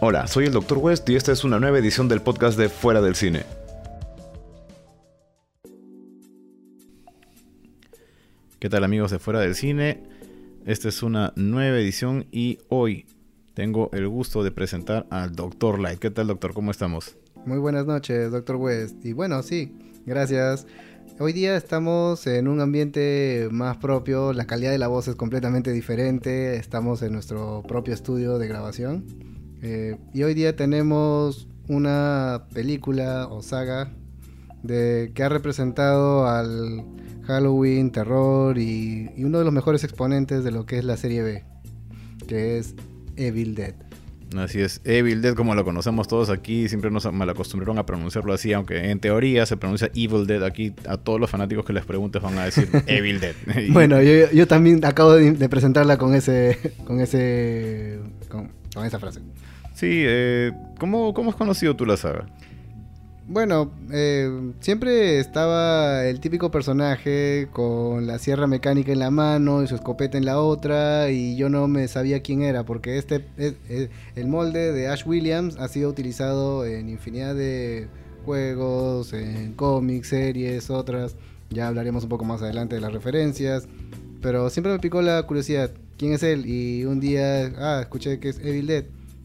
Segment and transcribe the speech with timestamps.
[0.00, 0.78] Hola, soy el Dr.
[0.78, 3.44] West y esta es una nueva edición del podcast de Fuera del Cine.
[8.58, 10.02] ¿Qué tal amigos de Fuera del Cine?
[10.66, 13.06] Esta es una nueva edición y hoy
[13.54, 15.78] tengo el gusto de presentar al Dr.
[15.78, 16.00] Light.
[16.00, 16.54] ¿Qué tal doctor?
[16.54, 17.16] ¿Cómo estamos?
[17.46, 18.56] Muy buenas noches, Dr.
[18.56, 18.96] West.
[19.04, 20.66] Y bueno, sí, gracias.
[21.20, 25.70] Hoy día estamos en un ambiente más propio, la calidad de la voz es completamente
[25.70, 29.33] diferente, estamos en nuestro propio estudio de grabación.
[29.66, 33.90] Eh, y hoy día tenemos una película o saga
[34.62, 36.84] de, que ha representado al
[37.22, 41.22] Halloween, terror y, y uno de los mejores exponentes de lo que es la serie
[41.22, 41.44] B,
[42.28, 42.74] que es
[43.16, 43.74] Evil Dead.
[44.36, 48.52] Así es, Evil Dead como lo conocemos todos aquí, siempre nos malacostumbraron a pronunciarlo así,
[48.52, 50.42] aunque en teoría se pronuncia Evil Dead.
[50.42, 53.34] Aquí a todos los fanáticos que les preguntes van a decir Evil Dead.
[53.70, 58.50] bueno, yo, también acabo de, presentarla con ese, con ese, con,
[58.84, 59.20] esa frase.
[59.74, 62.26] Sí, eh, ¿cómo, ¿cómo has conocido tú la saga?
[63.26, 69.66] Bueno, eh, siempre estaba el típico personaje con la sierra mecánica en la mano y
[69.66, 73.24] su escopeta en la otra y yo no me sabía quién era porque este
[74.14, 77.88] el molde de Ash Williams ha sido utilizado en infinidad de
[78.26, 81.16] juegos, en cómics, series, otras.
[81.48, 83.66] Ya hablaremos un poco más adelante de las referencias,
[84.20, 86.44] pero siempre me picó la curiosidad, ¿quién es él?
[86.46, 88.84] Y un día, ah, escuché que es Evil Dead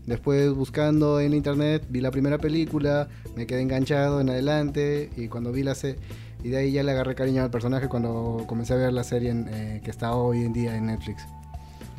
[0.09, 5.51] Después buscando en internet vi la primera película, me quedé enganchado en adelante y cuando
[5.51, 5.99] vi la serie...
[6.43, 9.35] Y de ahí ya le agarré cariño al personaje cuando comencé a ver la serie
[9.35, 11.27] eh, que está hoy en día en Netflix.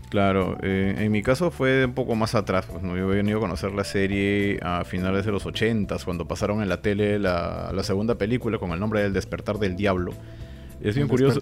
[0.08, 2.96] Claro, eh, en mi caso fue un poco más atrás, pues, ¿no?
[2.96, 6.68] yo había venido a conocer la serie a finales de los 80 cuando pasaron en
[6.68, 10.14] la tele la, la segunda película con el nombre del despertar del diablo.
[10.82, 11.38] Es bien curioso.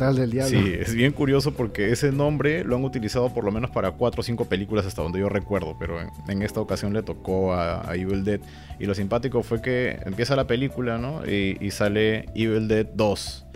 [0.48, 4.20] Sí, es bien curioso porque ese nombre lo han utilizado por lo menos para cuatro
[4.20, 8.25] o cinco películas hasta donde yo recuerdo, pero en, esta ocasión le tocó a, Evil
[8.25, 8.41] Dead.
[8.81, 11.25] Y lo simpático fue que empieza la película, ¿no?
[11.27, 13.47] Y, sale Evil Dead 2.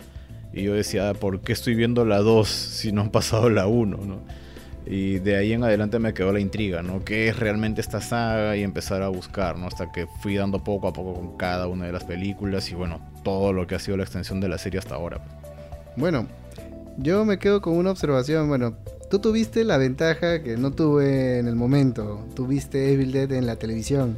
[0.53, 3.97] Y yo decía, ¿por qué estoy viendo la 2 si no han pasado la 1,
[3.97, 4.21] ¿no?
[4.85, 7.03] Y de ahí en adelante me quedó la intriga, ¿no?
[7.03, 8.55] ¿Qué es realmente esta saga?
[8.57, 9.67] Y empezar a buscar, ¿no?
[9.67, 12.99] Hasta que fui dando poco a poco con cada una de las películas y bueno,
[13.23, 15.42] todo lo que ha sido la extensión de la serie hasta ahora.
[15.95, 16.27] Bueno,
[16.97, 18.47] yo me quedo con una observación.
[18.47, 18.75] Bueno,
[19.09, 22.25] tú tuviste la ventaja que no tuve en el momento.
[22.35, 24.17] Tuviste Evil Dead en la televisión.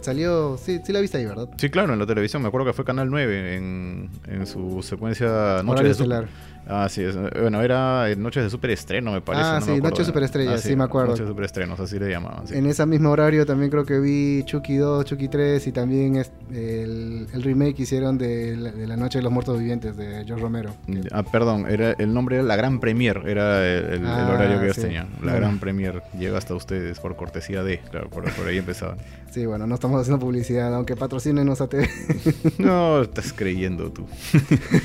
[0.00, 1.50] Salió, sí, sí la viste ahí, ¿verdad?
[1.58, 2.40] Sí, claro, en la televisión.
[2.40, 6.28] Me acuerdo que fue Canal 9 en, en su secuencia Noche de Estelar.
[6.66, 7.04] Ah, sí,
[7.40, 9.44] bueno, era Noches de Superestreno, me parece.
[9.44, 11.08] Ah, sí, Noches de Superestrella, ah, sí, me acuerdo.
[11.08, 12.44] Noches de Superestrenos, así le llamaban.
[12.50, 17.26] En ese mismo horario también creo que vi Chucky 2, Chucky 3 y también el,
[17.32, 20.74] el remake que hicieron de la, Noche de los Muertos Vivientes de George Romero.
[21.12, 24.76] Ah, perdón, era el nombre era La Gran Premier, era el, ah, horario que ellos
[24.76, 25.08] tenían.
[25.22, 28.98] La Gran Premier llega hasta ustedes por cortesía de, claro, por, ahí empezaban.
[29.30, 31.88] Sí, bueno, no estamos haciendo publicidad, aunque patrocínenos a TV.
[32.58, 34.06] no, estás creyendo tú.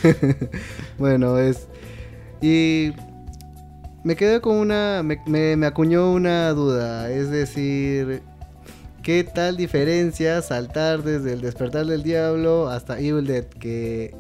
[0.98, 1.65] bueno, es
[2.46, 2.94] y
[4.04, 5.02] me quedé con una.
[5.02, 7.10] Me, acuñó una duda.
[7.10, 8.22] Es decir,
[9.02, 13.46] ¿qué tal diferencia saltar desde el despertar del diablo hasta Evil Dead?
[13.46, 14.14] Que,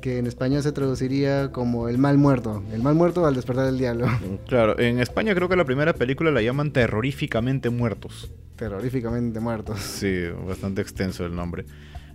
[0.00, 2.64] que en español se traduciría como el mal muerto.
[2.72, 4.08] El mal muerto al despertar del diablo.
[4.48, 8.32] Claro, en España creo que la primera película la llaman Terroríficamente Muertos.
[8.56, 9.78] Terroríficamente Muertos.
[9.78, 11.66] Sí, bastante extenso el nombre.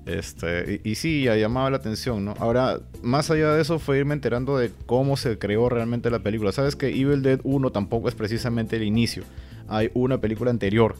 [0.05, 2.35] Este, y, sí, ya llamaba la atención, ¿no?
[2.37, 6.51] Ahora, más allá de eso, fue irme enterando de cómo se creó realmente la película.
[6.51, 9.23] Sabes que Evil Dead 1 tampoco es precisamente el inicio.
[9.67, 10.95] Hay una película anterior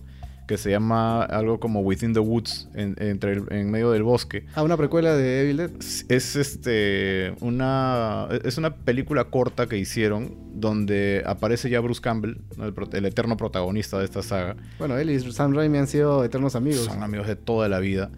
[0.47, 4.45] que se llama algo como Within the Woods, en, entre en medio del bosque.
[4.55, 5.71] Ah, una precuela de Evil Dead.
[6.09, 12.73] Es este una es una película corta que hicieron donde aparece ya Bruce Campbell, el,
[12.93, 14.55] el, eterno protagonista de esta saga.
[14.77, 16.85] Bueno, él y Sam Raimi han sido eternos amigos.
[16.85, 18.11] Son amigos de toda la vida.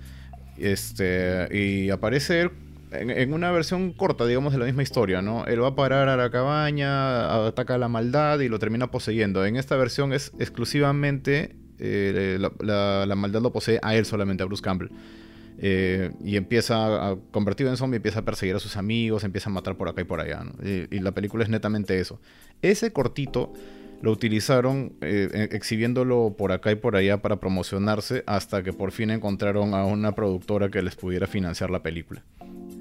[0.57, 2.51] Este, y aparece él
[2.91, 5.45] en, una versión corta, digamos, de la misma historia, ¿no?
[5.45, 9.45] Él va a parar a la cabaña, ataca a la maldad y lo termina poseyendo.
[9.45, 14.63] En esta versión es exclusivamente eh, la, maldad lo posee a él solamente, a Bruce
[14.63, 14.89] Campbell.
[15.59, 19.53] Eh, y empieza, a, convertido en zombie, empieza a perseguir a sus amigos, empieza a
[19.53, 20.43] matar por acá y por allá.
[20.63, 22.21] y, la película es netamente eso.
[22.61, 23.53] Ese cortito
[24.01, 28.91] lo utilizaron eh, e, exhibiéndolo por acá y por allá para promocionarse hasta que por
[28.91, 32.23] fin encontraron a una productora que les pudiera financiar la película.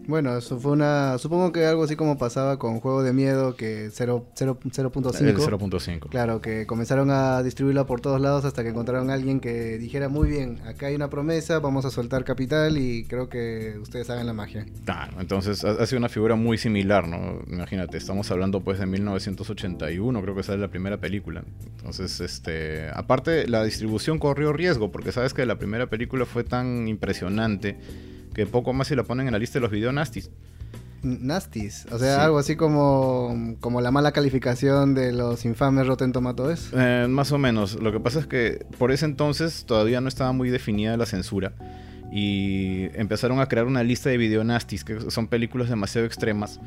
[0.07, 1.19] Bueno, eso fue una.
[1.19, 5.21] Supongo que algo así como pasaba con Juego de Miedo, que 0.5.
[5.21, 6.09] El 0.5.
[6.09, 10.09] Claro, que comenzaron a distribuirla por todos lados hasta que encontraron a alguien que dijera:
[10.09, 14.27] Muy bien, acá hay una promesa, vamos a soltar capital y creo que ustedes hagan
[14.27, 14.67] la magia.
[14.85, 17.41] Claro, entonces ha, ha sido una figura muy similar, ¿no?
[17.49, 21.43] Imagínate, estamos hablando pues de 1981, creo que sale la primera película.
[21.79, 22.89] Entonces, este.
[22.95, 27.77] Aparte, la distribución corrió riesgo, porque sabes que la primera película fue tan impresionante
[28.37, 30.31] que poco más se la ponen en la lista de los video nasties.
[31.03, 32.21] Nasties, o sea, Sí.
[32.21, 36.71] algo así como, como la mala calificación de los infames Rotten Tomatoes.
[36.75, 37.81] Eh, más o menos.
[37.81, 41.53] Lo que pasa es que por ese entonces todavía no estaba muy definida la censura.
[42.13, 46.61] Y empezaron a crear una lista de video nasties, que son películas demasiado extremas.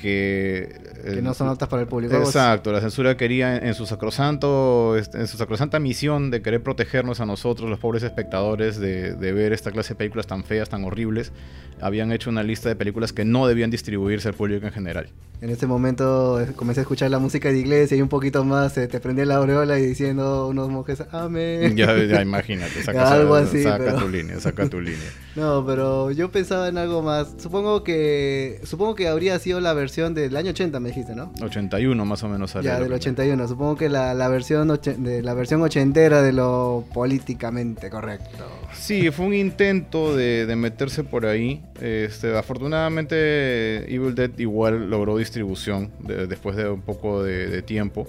[0.00, 2.14] Que, Que no son aptas para el público.
[2.16, 6.62] Exacto, la censura quería en, en su sacrosanto, este, en su sacrosanta misión de querer
[6.62, 10.68] protegernos a nosotros, los pobres espectadores, de, de ver esta clase de películas tan feas,
[10.68, 11.32] tan horribles,
[11.80, 15.08] habían hecho una lista de películas que no debían distribuirse al público en general.
[15.42, 18.76] En ese momento eh, comencé a escuchar la música de iglesia y un poquito más
[18.76, 21.74] eh, te prendía la aureola y diciendo unos monjes, amén.
[21.78, 24.98] Ya, ya imagínate, saca, Algo así, saca pero- tu línea, saca tu línea.
[25.36, 27.34] No, pero yo pensaba en algo más.
[27.38, 31.32] Supongo que supongo que habría sido la versión del año 80, me dijiste, ¿no?
[31.42, 32.64] 81 más o menos sale.
[32.66, 32.96] Ya, del primera.
[32.96, 33.48] 81.
[33.48, 38.46] Supongo que la, la versión de la versión ochentera de lo políticamente correcto.
[38.72, 41.62] Sí, fue un intento de, de meterse por ahí.
[41.80, 48.06] Este, afortunadamente, Evil Dead igual logró distribución de- después de un poco de, de tiempo.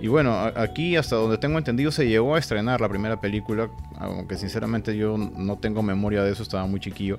[0.00, 4.36] Y bueno, aquí hasta donde tengo entendido se llegó a estrenar la primera película, aunque
[4.36, 7.18] sinceramente yo no tengo memoria de eso, estaba muy chiquillo.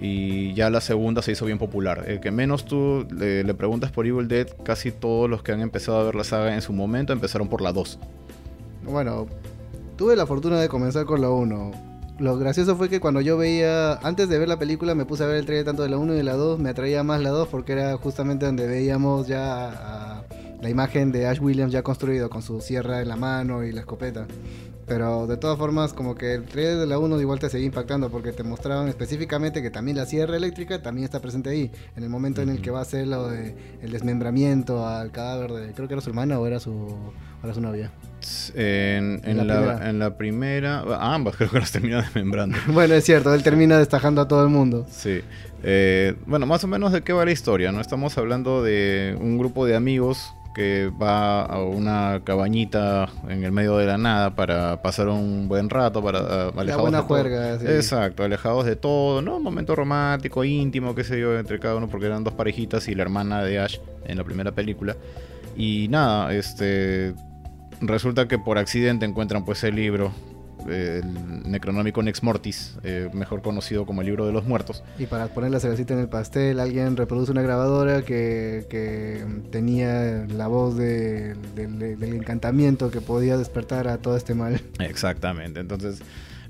[0.00, 2.04] Y ya la segunda se hizo bien popular.
[2.06, 5.98] El que menos tú le, preguntas por Evil Dead, casi todos los que han empezado
[5.98, 7.98] a ver la saga en su momento empezaron por la 2.
[8.84, 9.26] Bueno,
[9.96, 11.72] tuve la fortuna de comenzar con la 1.
[12.20, 15.26] Lo gracioso fue que cuando yo veía, antes de ver la película, me puse a
[15.26, 16.58] ver el trailer tanto de la 1 y de la 2.
[16.58, 20.24] Me atraía más la 2 porque era justamente donde veíamos ya
[20.60, 23.80] la imagen de Ash Williams ya construido con su sierra en la mano y la
[23.80, 24.26] escopeta.
[24.88, 28.10] Pero de todas formas, como que el trailer de la 1 igual te seguía impactando
[28.10, 31.70] porque te mostraban específicamente que también la sierra eléctrica también está presente ahí.
[31.94, 35.52] En el momento en el que va a hacer lo de el desmembramiento al cadáver
[35.52, 37.12] de, creo que era su hermana o era su, o
[37.44, 37.90] era su novia.
[38.54, 42.56] En, en En la en la primera, ambas creo que las termina desmembrando.
[42.68, 44.86] Bueno, es cierto, él termina destajando a todo el mundo.
[44.90, 45.20] Sí.
[45.62, 47.80] Eh, bueno, más o menos de qué va la historia, ¿no?
[47.80, 53.76] Estamos hablando de un grupo de amigos que va a una cabañita en el medio
[53.76, 57.60] de la nada para pasar un buen rato, para ah, alejados de todo.
[57.60, 57.66] sí.
[57.68, 59.36] Exacto, alejados de todo, ¿no?
[59.36, 62.96] Un momento romántico, íntimo, qué sé yo, entre cada uno, porque eran dos parejitas y
[62.96, 64.96] la hermana de Ash en la primera película.
[65.56, 67.14] Y nada, este.
[67.80, 70.10] Resulta que por accidente encuentran pues el libro,
[70.70, 74.82] eh, el Necronomicon Ex Mortis, eh, mejor conocido como el libro de los muertos.
[74.98, 80.26] Y para poner la cerecita en el pastel, alguien reproduce una grabadora que, que tenía
[80.28, 84.60] la voz de- del- del encantamiento que podía despertar a todo este mal.
[84.80, 86.00] Exactamente, entonces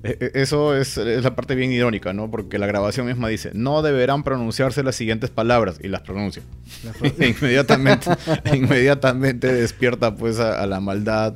[0.05, 2.31] eh, eh, eso es, es la parte bien irónica, ¿no?
[2.31, 6.43] Porque la grabación misma dice, no deberán pronunciarse las siguientes palabras y las pronuncia.
[6.85, 8.09] La inmediatamente,
[8.55, 11.35] inmediatamente despierta pues a, a la maldad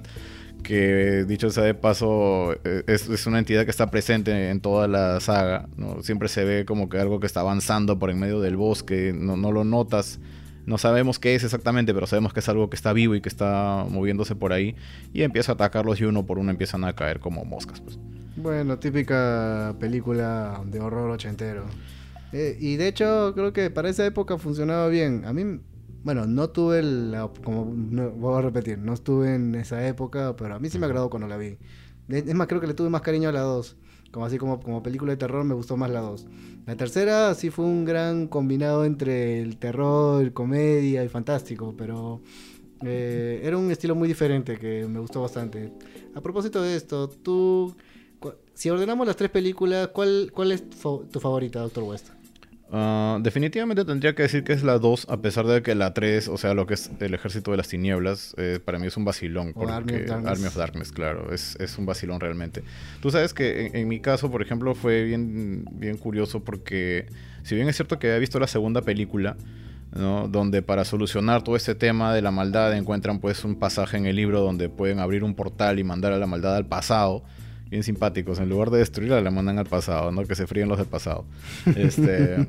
[0.62, 5.20] que dicho sea de paso eh, es, una entidad que está presente en toda la
[5.20, 6.03] saga, ¿no?
[6.03, 9.37] Siempre se ve como que algo que está avanzando por en medio del bosque, no,
[9.37, 10.20] no lo notas,
[10.67, 13.29] no sabemos qué es exactamente, pero sabemos que es algo que está vivo y que
[13.29, 14.76] está moviéndose por ahí
[15.12, 17.81] y empieza a atacarlos y uno por uno empiezan a caer como moscas.
[17.81, 17.99] Pues.
[18.37, 21.64] Bueno, típica película de horror ochentero.
[22.32, 25.25] Eh, y de hecho, creo que para esa época funcionaba bien.
[25.26, 25.61] A mí,
[26.04, 27.28] bueno, no tuve la.
[27.44, 30.87] Como no, voy a repetir, no estuve en esa época, pero a mí sí me
[30.87, 31.58] agradó cuando la vi.
[32.08, 33.76] Es más, creo que le tuve más cariño a la 2.
[34.10, 36.26] Como así como, como película de terror me gustó más la 2.
[36.66, 42.21] La tercera sí fue un gran combinado entre el terror, comedia y fantástico, pero
[42.85, 45.73] eh, era un estilo muy diferente que me gustó bastante.
[46.14, 47.75] A propósito de esto, tú,
[48.54, 52.11] si ordenamos las tres películas, ¿cuál, cuál es tu favorita, Doctor West?
[52.75, 56.29] Ah, definitivamente tendría que decir que es la 2, a pesar de que la 3,
[56.29, 59.05] o sea, lo que es el ejército de las tinieblas, eh, para mí es un
[59.05, 59.52] vacilón.
[59.52, 60.33] Porque Army of Darkness.
[60.33, 62.64] Army of Darkness, claro, es, es un vacilón realmente.
[63.02, 67.09] Tú sabes que en, en mi caso, por ejemplo, fue bien, bien curioso porque,
[67.43, 69.37] si bien es cierto que había visto la segunda película,
[69.95, 70.26] ¿no?
[70.29, 74.17] donde para solucionar todo este tema de la maldad encuentran pues un pasaje en el
[74.17, 77.23] libro donde pueden abrir un portal y mandar a la maldad al pasado.
[77.73, 80.26] Bien simpáticos, en lugar de destruirla la mandan al pasado, ¿no?
[80.26, 81.25] Que se fríen los del pasado.
[81.75, 82.47] Este,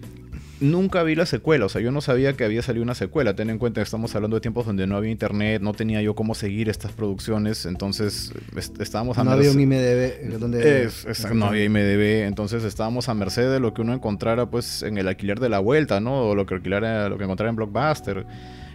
[0.60, 3.36] nunca vi la secuela, o sea, yo no sabía que había salido una secuela.
[3.36, 6.16] Ten en cuenta que estamos hablando de tiempos donde no había internet, no tenía yo
[6.16, 8.32] cómo seguir estas producciones, entonces
[8.80, 10.90] estábamos a No había un IMDB donde...
[11.32, 15.06] no había IMDB, entonces estábamos a merced de lo que uno encontrara pues en el
[15.06, 16.22] alquiler de la vuelta, ¿no?
[16.22, 18.26] O lo que alquilara, lo que encontrara en Blockbuster.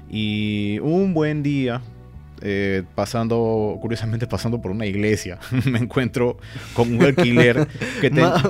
[0.10, 1.82] Y un buen día,
[2.42, 6.38] eh, pasando, curiosamente pasando por una iglesia, me encuentro
[6.74, 7.68] con un alquiler
[8.00, 8.44] que más,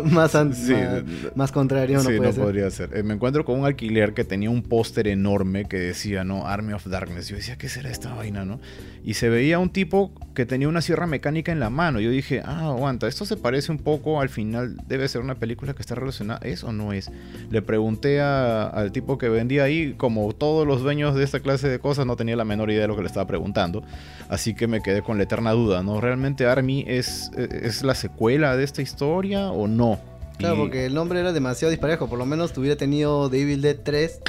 [1.36, 2.44] más, contrario no, puede ser.
[2.44, 2.98] podría ser.
[2.98, 6.48] Eh, me encuentro con un alquiler que tenía un póster enorme que decía, ¿no?
[6.48, 7.28] Army of Darkness.
[7.28, 8.60] Yo decía, ¿qué será esta vaina, no?
[9.04, 12.00] Y se veía un tipo que tenía una sierra mecánica en la mano.
[12.00, 15.74] Yo dije, ah, aguanta, esto se parece un poco, al final debe ser una película
[15.74, 17.12] que está relacionada, ¿es o no es?
[17.50, 21.80] Le pregunté al tipo que vendía ahí, como todos los dueños de esta clase de
[21.80, 23.81] cosas, no tenía la menor idea de lo que le estaba preguntando.
[24.30, 26.00] Así que me quedé con la eterna duda, ¿no?
[26.00, 30.00] ¿Realmente Army es, es la secuela de esta historia o no?
[30.42, 32.08] Claro, porque el nombre era demasiado disparejo.
[32.08, 34.22] Por lo menos tuviera tenido Devil Dead 3,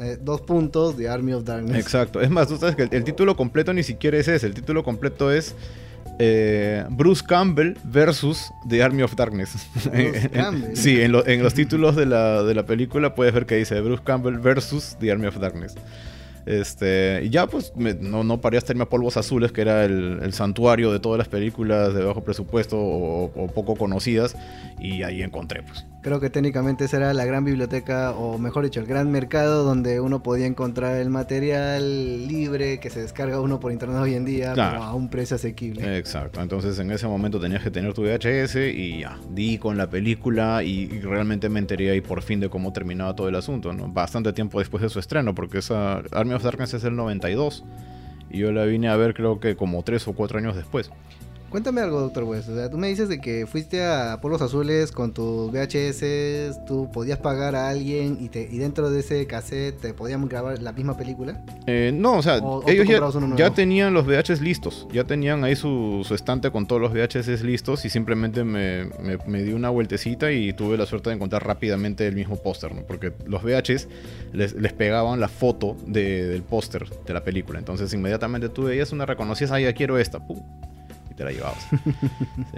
[0.00, 1.76] eh, dos puntos de Army of Darkness.
[1.76, 2.20] Exacto.
[2.20, 4.46] Es más, tú sabes que el, título completo ni siquiera es ese.
[4.46, 5.54] El título completo es
[6.18, 9.68] eh, Bruce Campbell versus The Army of Darkness.
[9.84, 10.76] Bruce Campbell.
[10.76, 14.02] sí, en, en, los títulos de la, de la película puedes ver que dice Bruce
[14.04, 15.74] Campbell versus The Army of Darkness.
[16.48, 20.32] Este, y ya pues no, no paré hasta irme a Polvos Azules, que era el,
[20.32, 24.34] santuario de todas las películas de bajo presupuesto o, poco conocidas,
[24.78, 25.84] y ahí encontré pues.
[26.00, 30.00] Creo que técnicamente esa era la gran biblioteca, o mejor dicho, el gran mercado donde
[30.00, 34.54] uno podía encontrar el material libre que se descarga uno por internet hoy en día,
[34.54, 35.98] a un precio asequible.
[35.98, 39.90] Exacto, entonces en ese momento tenías que tener tu VHS y ya, di con la
[39.90, 43.88] película y, realmente me enteré ahí por fin de cómo terminaba todo el asunto, ¿no?
[43.88, 47.64] Bastante tiempo después de su estreno, porque esa Army of Darkness es el 92
[48.30, 50.90] y yo la vine a ver creo que como 3 o 4 años después.
[51.50, 52.50] Cuéntame algo, doctor West.
[52.50, 56.90] O sea, tú me dices de que fuiste a Polos Azules con tus VHS, tú
[56.92, 60.72] podías pagar a alguien y, te, y dentro de ese cassette te podían grabar la
[60.72, 61.42] misma película.
[61.66, 62.86] Eh, no, o sea, ellos
[63.36, 67.84] ya, tenían los VHS listos, ya tenían ahí su, estante con todos los VHS listos
[67.86, 68.90] y simplemente me,
[69.26, 72.82] me, di una vueltecita y tuve la suerte de encontrar rápidamente el mismo póster, ¿no?
[72.82, 73.88] Porque los VHS
[74.34, 77.58] les, les pegaban la foto del póster de la película.
[77.58, 80.42] Entonces inmediatamente tú veías una, reconocías, ah, ya quiero esta, pum,
[81.18, 81.66] te la llevabas.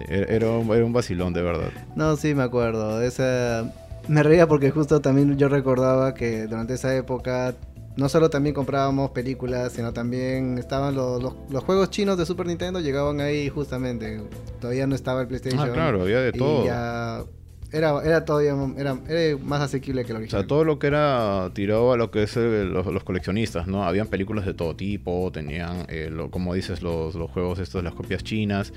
[0.09, 1.71] era, un, vacilón, de verdad.
[1.97, 3.03] No, sí, me acuerdo.
[3.03, 3.73] Esa...
[4.07, 7.55] Me reía porque justo también yo recordaba que durante esa época
[7.97, 12.81] no solo también comprábamos películas, sino también estaban los, los, juegos chinos de Super Nintendo,
[12.81, 14.21] llegaban ahí justamente.
[14.61, 15.61] Todavía no estaba el PlayStation.
[15.61, 16.65] Ah, claro, había de todo.
[16.65, 17.25] ya
[17.73, 20.41] era, era todavía era, era, más asequible que el original.
[20.41, 23.85] O sea, todo lo que era tirado a lo que es los, coleccionistas, ¿no?
[23.85, 27.95] Habían películas de todo tipo, tenían, eh, como dices, los, los, juegos estos de las
[27.95, 28.73] copias chinas,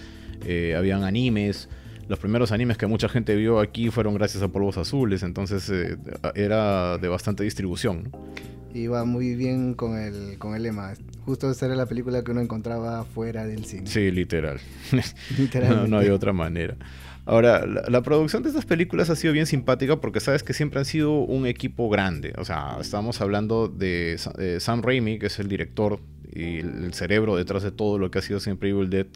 [0.45, 1.69] eh, habían animes.
[2.07, 5.97] Los primeros animes que mucha gente vio aquí fueron gracias a Polvos Azules, entonces eh,
[6.35, 8.33] era de bastante distribución, ¿no?
[8.73, 10.93] Iba muy bien con el, con el lema.
[11.25, 13.85] Justo esa era la película que uno encontraba fuera del cine.
[13.85, 14.59] Sí, literal.
[15.69, 16.75] no, no hay otra manera.
[17.25, 20.85] Ahora, la, producción de estas películas ha sido bien simpática porque sabes que siempre han
[20.85, 22.33] sido un equipo grande.
[22.37, 24.17] O sea, estamos hablando de,
[24.59, 26.01] Sam Raimi, que es el director
[26.33, 29.07] y el cerebro detrás de todo lo que ha sido siempre Evil Dead,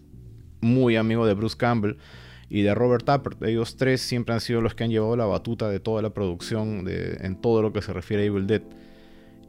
[0.62, 1.98] muy amigo de Bruce Campbell
[2.50, 3.44] y de Robert Tappert.
[3.44, 6.86] Ellos tres siempre han sido los que han llevado la batuta de toda la producción
[6.88, 8.62] en todo lo que se refiere a Evil Dead.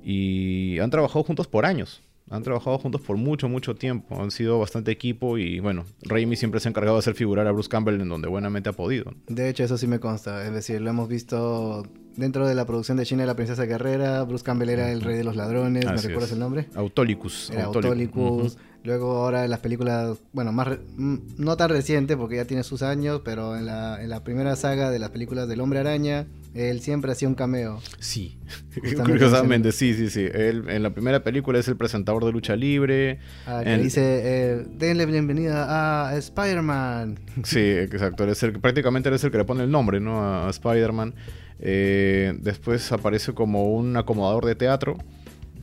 [0.02, 2.02] Y han trabajado juntos por años.
[2.30, 4.20] Han trabajado juntos por mucho, mucho tiempo.
[4.20, 7.52] Han sido bastante equipo y bueno, Raimi siempre se ha encargado de hacer figurar a
[7.52, 9.12] Bruce Campbell en donde buenamente ha podido.
[9.26, 10.46] De hecho, eso sí me consta.
[10.46, 14.22] Es decir, lo hemos visto dentro de la producción de China de la Princesa Guerrera.
[14.24, 15.84] Bruce Campbell era el rey de los ladrones.
[15.84, 16.68] ¿Me recuerdas el nombre?
[16.74, 17.50] Autolicus.
[17.50, 18.58] Era Autolicus.
[18.84, 23.22] Luego ahora en las películas, bueno, más no tan reciente porque ya tiene sus años,
[23.24, 26.26] pero en la, en la primera saga de las películas del Hombre Araña,
[26.58, 27.80] él siempre hacía un cameo.
[28.00, 28.36] Sí,
[29.04, 30.26] curiosamente, sí, sí, sí.
[30.32, 33.20] Él en la primera película es el presentador de lucha libre.
[33.46, 37.20] Ah, que dice, eh, denle bienvenida a Spider-Man.
[37.44, 38.26] Sí, exacto.
[38.60, 40.22] prácticamente él es el que le pone el nombre, ¿no?
[40.22, 41.14] A, Spider-Man.
[41.60, 44.98] Eh, después aparece como un acomodador de teatro.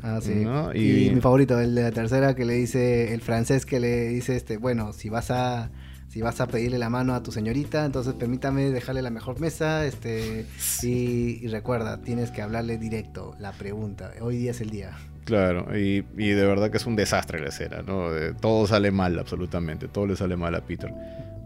[0.02, 0.46] Ah, sí.
[0.76, 1.08] Y...
[1.08, 4.38] y mi favorito, el de la tercera que le dice, el francés que le dice,
[4.38, 5.72] este, bueno, si vas a
[6.16, 9.86] si vas a pedirle la mano a tu señorita, entonces permítame dejarle la mejor mesa,
[9.86, 10.46] este,
[10.82, 14.92] y, recuerda, tienes que hablarle directo, la pregunta, hoy día es el día.
[15.26, 18.12] Claro, y, de verdad que es un desastre la escena, ¿no?
[18.40, 20.90] todo sale mal, absolutamente, todo le sale mal a Peter.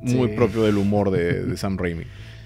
[0.03, 2.03] Muy propio del humor de, Sam Raimi.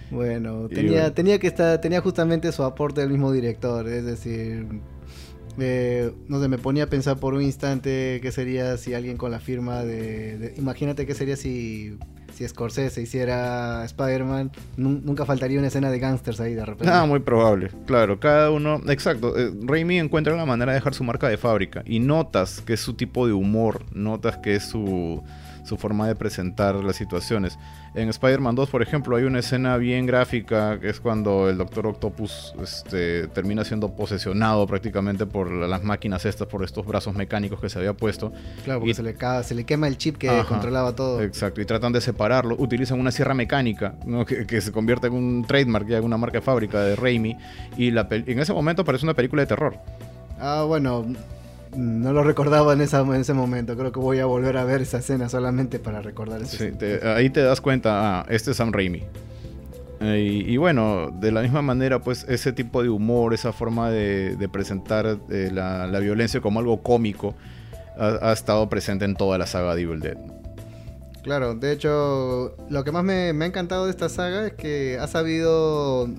[0.10, 4.66] Bueno, tenía, tenía que estar, tenía justamente su aporte del mismo director, es decir,
[5.60, 9.32] eh, no sé, me ponía a pensar por un instante qué sería si alguien con
[9.32, 10.54] la firma de...
[10.58, 11.98] imagínate qué sería si,
[12.34, 16.92] si Scorsese hiciera Spider-Man, nunca faltaría una escena de gangsters ahí de repente.
[16.92, 21.04] Ah, muy probable, claro, cada uno, exacto, eh, Raimi encuentra la manera de dejar su
[21.04, 25.24] marca de fábrica y notas que es su tipo de humor, notas que es su
[25.64, 27.58] su forma de presentar las situaciones.
[27.96, 31.88] En Spider-Man 2, por ejemplo, hay una escena bien gráfica que es cuando el Doctor
[31.88, 37.70] Octopus este, termina siendo posesionado prácticamente por las máquinas estas, por estos brazos mecánicos que
[37.70, 38.32] se había puesto.
[38.64, 41.22] Claro, porque se, le se le quema el chip que controlaba todo.
[41.22, 42.56] Exacto, y tratan de separarlo.
[42.58, 43.96] Utilizan una sierra mecánica
[44.28, 47.38] que, se convierte en un trademark, ya en una marca de fábrica de Raimi.
[47.78, 49.78] Y la en ese momento parece una película de terror.
[50.40, 51.06] Ah, bueno,
[51.76, 53.76] no lo recordaba en, esa, en ese momento.
[53.76, 56.58] Creo que voy a volver a ver esa escena solamente para recordar eso.
[56.58, 56.72] Sí,
[57.04, 59.04] ahí te das cuenta, ah, este es Sam Raimi.
[60.02, 64.50] Eh, y, bueno, de la misma manera, pues ese tipo de humor, esa forma de,
[64.52, 67.36] presentar eh, la, violencia como algo cómico,
[67.98, 70.18] ha, estado presente en toda la saga de Evil Dead.
[71.22, 74.98] Claro, de hecho, lo que más me, me ha encantado de esta saga es que
[75.00, 76.10] ha sabido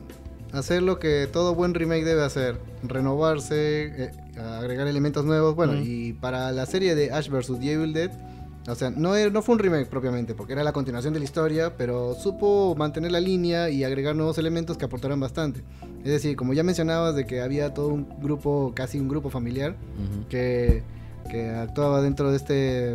[0.53, 5.55] hacer lo que todo buen remake debe hacer, renovarse, eh, agregar elementos nuevos.
[5.55, 7.51] Bueno, y para la serie de Ash vs.
[7.63, 8.11] Evil Dead,
[8.67, 11.77] o sea, no, no fue un remake propiamente, porque era la continuación de la historia,
[11.77, 15.63] pero supo mantener la línea y agregar nuevos elementos que aportaron bastante.
[16.03, 19.77] Es decir, como ya mencionabas, de que había todo un grupo, casi un grupo familiar,
[20.29, 20.83] que,
[21.31, 22.95] que actuaba dentro de este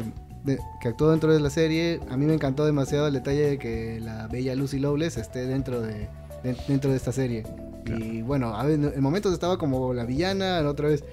[0.82, 4.00] que actuó dentro de la serie, a mí me encantó demasiado el detalle de que
[4.00, 6.10] la bella Lucy Lowless esté dentro de,
[6.68, 7.44] dentro de esta serie.
[7.86, 11.04] Y bueno, en momentos estaba como la villana, otra vez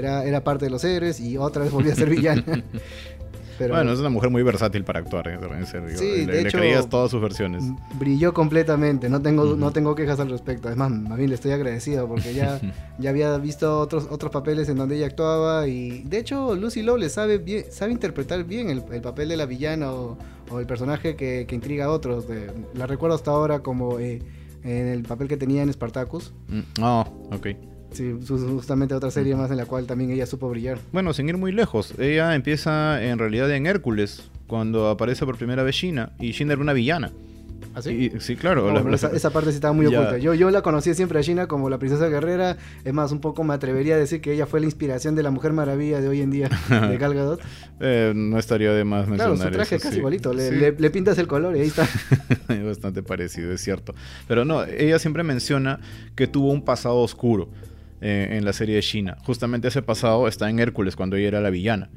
[0.00, 2.44] era, era parte de los héroes y otra vez volvía a ser villana.
[3.58, 5.38] bueno, es una mujer muy versátil para actuar, ¿eh?
[5.40, 5.96] en serio.
[5.96, 7.64] Sí, le, creías todas sus versiones.
[7.98, 10.68] Brilló completamente, no tengo, no tengo quejas al respecto.
[10.68, 12.60] Además, a mí le estoy agradecido porque ya,
[12.98, 17.08] ya había visto otros, otros papeles en donde ella actuaba y de hecho Lucy Lowell
[17.10, 20.18] sabe, bien, sabe interpretar bien el, papel de la villana o,
[20.58, 22.26] el personaje que, intriga a otros.
[22.74, 23.98] la recuerdo hasta ahora como...
[23.98, 24.22] Eh,
[24.66, 26.32] en el papel que tenía en Spartacus.
[26.48, 27.46] Mm, ah, ok.
[27.96, 30.78] Sí, justamente otra serie más en la cual también ella supo brillar.
[30.92, 35.62] Bueno, sin ir muy lejos, ella empieza en realidad en Hércules, cuando aparece por primera
[35.62, 37.10] vez China, y China era una villana.
[37.74, 38.10] ¿Ah, sí?
[38.20, 38.90] sí, claro.
[38.94, 40.16] esa, parte sí estaba muy oculta.
[40.16, 42.56] Yo, yo la conocí siempre a China como la princesa guerrera.
[42.84, 45.30] Es más, un poco me atrevería a decir que ella fue la inspiración de la
[45.30, 47.40] Mujer Maravilla de hoy en día, de Gal Gadot.
[47.80, 50.32] Eh, no estaría de más mencionar Claro, su traje es casi igualito.
[50.32, 51.86] Le, le, pintas el color y ahí está.
[52.64, 53.94] Bastante parecido, es cierto.
[54.26, 55.78] Pero no, ella siempre menciona
[56.14, 57.50] que tuvo un pasado oscuro
[58.00, 59.16] eh, en la serie de China.
[59.24, 61.90] Justamente ese pasado está en Hércules, cuando ella era la villana.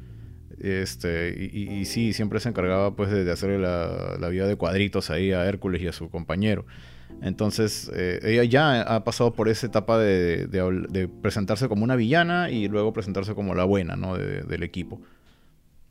[0.58, 5.46] Este, y, sí, siempre se encargaba pues de, hacerle la, vida de cuadritos ahí a
[5.46, 6.66] Hércules y a su compañero.
[7.22, 12.68] Entonces, eh, ella ya ha pasado por esa etapa de, presentarse como una villana y
[12.68, 14.16] luego presentarse como la buena, ¿no?
[14.16, 15.00] del equipo.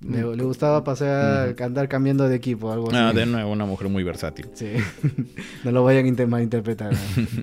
[0.01, 4.49] Le, gustaba pasar, andar cambiando de equipo, algo ah, de nuevo, una mujer muy versátil.
[4.53, 4.73] Sí,
[5.63, 6.93] no lo vayan a malinterpretar.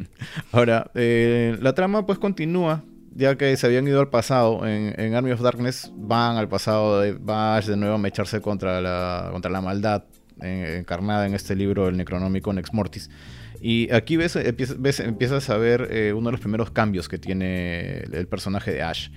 [0.53, 2.83] Ahora, eh, la trama pues continúa
[3.17, 7.13] ya que se habían ido al pasado, en, Army of Darkness van al pasado, de,
[7.13, 10.05] va de nuevo a mecharse contra la, contra la maldad
[10.39, 13.11] encarnada en este libro, el Necronómico Nex Mortis.
[13.61, 18.29] Y aquí ves, empiezas, a ver eh, uno de los primeros cambios que tiene el,
[18.29, 19.09] personaje de Ash.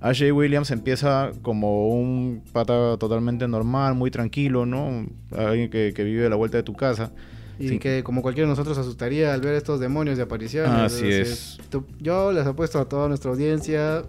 [0.00, 0.32] Ash J.
[0.32, 5.06] Williams empieza como un pata totalmente normal, muy tranquilo, ¿no?
[5.36, 7.12] Alguien que, que vive a la vuelta de tu casa
[7.60, 10.70] y que como cualquiera de nosotros asustaría al ver estos demonios de apariciones.
[10.70, 11.58] Así es.
[11.98, 14.04] Yo les apuesto a toda nuestra audiencia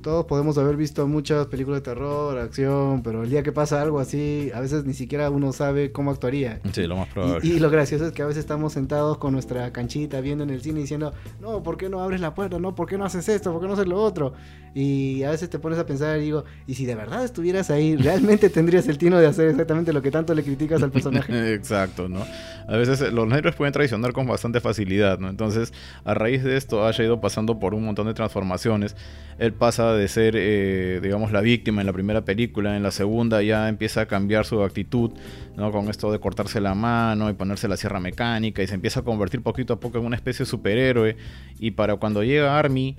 [0.00, 4.00] todos podemos haber visto muchas películas de terror, acción, pero el día que pasa algo
[4.00, 6.60] así, a veces ni siquiera uno sabe cómo actuaría.
[6.72, 7.46] Sí, lo más probable.
[7.46, 10.62] Y, lo gracioso es que a veces estamos sentados con nuestra canchita viendo en el
[10.62, 12.58] cine diciendo, no, ¿por qué no abres la puerta?
[12.58, 13.52] No, ¿por qué no haces esto?
[13.52, 14.32] ¿Por qué no haces lo otro?
[14.72, 17.96] Y a veces te pones a pensar y digo, ¿y si de verdad estuvieras ahí,
[17.96, 21.54] realmente tendrías el tino de hacer exactamente lo que tanto le criticas al personaje?
[21.54, 22.24] Exacto, ¿no?
[22.68, 25.28] A veces eh, los héroes pueden traicionar con bastante facilidad, ¿no?
[25.28, 25.72] Entonces,
[26.04, 28.94] a raíz de esto, haya ido pasando por un montón de transformaciones.
[29.38, 33.42] Él pasa de ser, eh, digamos, la víctima en la primera película, en la segunda
[33.42, 35.10] ya empieza a cambiar su actitud,
[35.56, 35.72] ¿no?
[35.72, 39.02] Con esto de cortarse la mano y ponerse la sierra mecánica y se empieza a
[39.02, 41.16] convertir poquito a poco en una especie de superhéroe.
[41.58, 42.96] Y para cuando llega Army,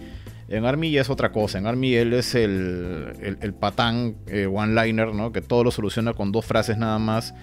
[0.51, 1.57] en Army ya es otra cosa.
[1.57, 5.31] En Army él es el, el, patán eh, one-liner, ¿no?
[5.31, 7.33] Que todo lo soluciona con dos frases nada más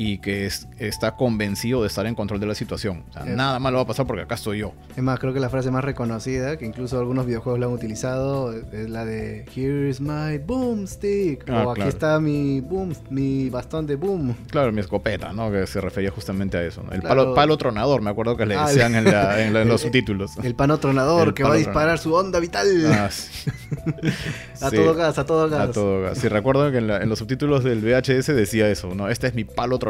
[0.00, 3.04] y que está convencido de estar en control de la situación.
[3.10, 4.72] O sea, nada malo va a pasar porque acá estoy yo.
[4.96, 8.52] Es más, creo que la frase más reconocida, que incluso algunos videojuegos la han utilizado,
[8.52, 11.50] es la de Here's my boomstick.
[11.50, 14.36] Ah, o aquí está mi boom, mi bastón de boom.
[14.50, 15.50] Claro, mi escopeta, ¿no?
[15.50, 16.84] Que se refería justamente a eso.
[16.92, 20.30] El palo, palo, tronador, me acuerdo que le ah, decían en, los subtítulos.
[20.44, 22.68] El pano tronador que va a disparar su onda vital.
[22.86, 23.50] Ah, sí.
[24.60, 24.76] a Sí.
[24.76, 25.70] todo gas, a todo gas.
[25.70, 26.18] A todo gas.
[26.18, 29.08] Sí, recuerdo que en, la- en los subtítulos del VHS decía eso, ¿no?
[29.08, 29.87] Este es mi palo tronador.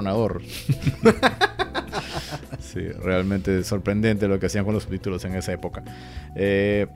[2.61, 5.83] sí, realmente sorprendente lo que hacían con los subtítulos en esa época.
[6.35, 6.87] Eh,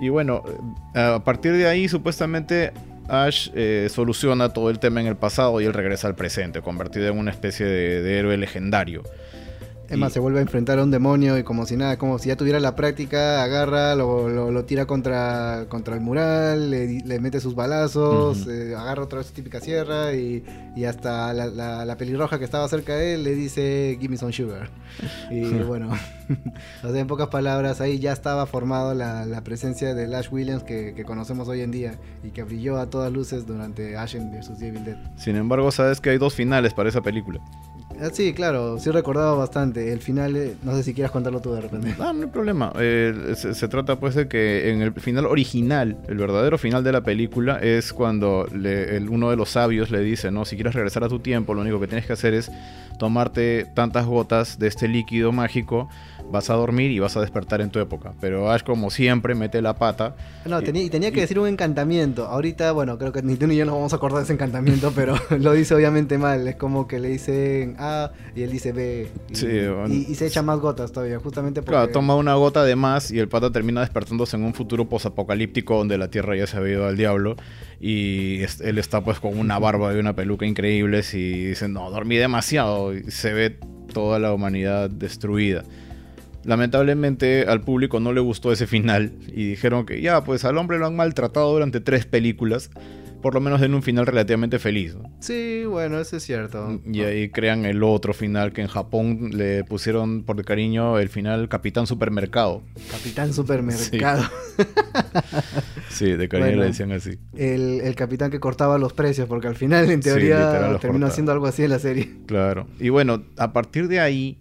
[0.00, 0.42] y bueno,
[0.94, 2.72] a partir de ahí supuestamente
[3.08, 7.08] Ash eh, soluciona todo el tema en el pasado y él regresa al presente, convertido
[7.08, 9.02] en una especie de héroe legendario.
[9.96, 12.28] Más, Y- se vuelve a enfrentar a un demonio y como si nada, como si
[12.28, 17.40] ya tuviera la práctica, agarra, lo, lo- lo tira contra, contra el mural, le, mete
[17.40, 20.44] sus balazos, eh, agarra otra vez su típica sierra y,
[20.76, 24.16] y hasta la, la- la pelirroja que estaba cerca de él le dice, give me
[24.16, 24.70] some sugar.
[25.30, 25.90] Y bueno,
[26.84, 30.62] o sea, en pocas palabras, ahí ya estaba formado la, la presencia de Ash Williams
[30.62, 34.62] que, que conocemos hoy en día y que brilló a todas luces durante Ashen vs.
[34.62, 34.96] Evil Dead.
[35.16, 37.40] Sin embargo, sabes que hay dos finales para esa película.
[38.02, 39.92] Ah, Sí, claro, sí recordaba bastante.
[39.92, 41.94] El final, eh, no sé si quieras contarlo tú de repente.
[42.00, 42.72] Ah, no hay problema.
[42.78, 46.92] Eh, se, se trata pues de que en el final original, el verdadero final de
[46.92, 50.74] la película es cuando le- el- uno de los sabios le dice, no, si quieres
[50.74, 52.50] regresar a tu tiempo, lo único que tienes que hacer es
[52.98, 55.88] tomarte tantas gotas de este líquido mágico,
[56.30, 58.12] vas a dormir y vas a despertar en tu época.
[58.20, 60.16] Pero Ash como siempre mete la pata.
[60.46, 62.26] No, Y- tenía, y tenía que y- decir un encantamiento.
[62.26, 64.92] Ahorita, bueno, creo que ni tú ni yo nos vamos a acordar de ese encantamiento,
[64.94, 66.46] pero lo dice obviamente mal.
[66.48, 69.08] Es como que le dicen A y él dice B.
[69.30, 69.88] Y, Sí, bueno.
[69.92, 71.72] y- se echa más gotas todavía, justamente porque...
[71.76, 75.76] Claro, toma una gota de más y el pata termina despertándose en un futuro posapocalíptico
[75.76, 77.36] donde la Tierra ya se ha ido al diablo
[77.80, 81.90] y es- él está pues con una barba y una peluca increíbles y dice, no,
[81.90, 83.58] dormí demasiado y se ve
[83.92, 85.64] toda la humanidad destruida.
[86.44, 90.78] Lamentablemente al público no le gustó ese final y dijeron que ya, pues al hombre
[90.78, 92.70] lo han maltratado durante tres películas,
[93.20, 94.94] por lo menos en un final relativamente feliz.
[94.94, 95.12] ¿no?
[95.20, 96.80] Sí, bueno, eso es cierto.
[96.90, 101.48] Y ahí crean el otro final que en Japón le pusieron por cariño el final
[101.50, 102.62] Capitán Supermercado.
[102.90, 104.22] Capitán Supermercado.
[105.90, 106.62] Sí, de cariño Bueno.
[106.62, 107.18] le decían así.
[107.36, 111.46] El, el capitán que cortaba los precios, porque al final, en teoría, terminó haciendo algo
[111.46, 112.10] así en la serie.
[112.26, 112.66] Claro.
[112.78, 114.38] Y bueno, a partir de ahí,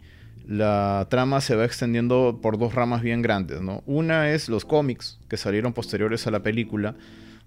[0.50, 3.84] la trama se va extendiendo por dos ramas bien grandes, ¿no?
[3.86, 6.96] Una es los cómics que salieron posteriores a la película,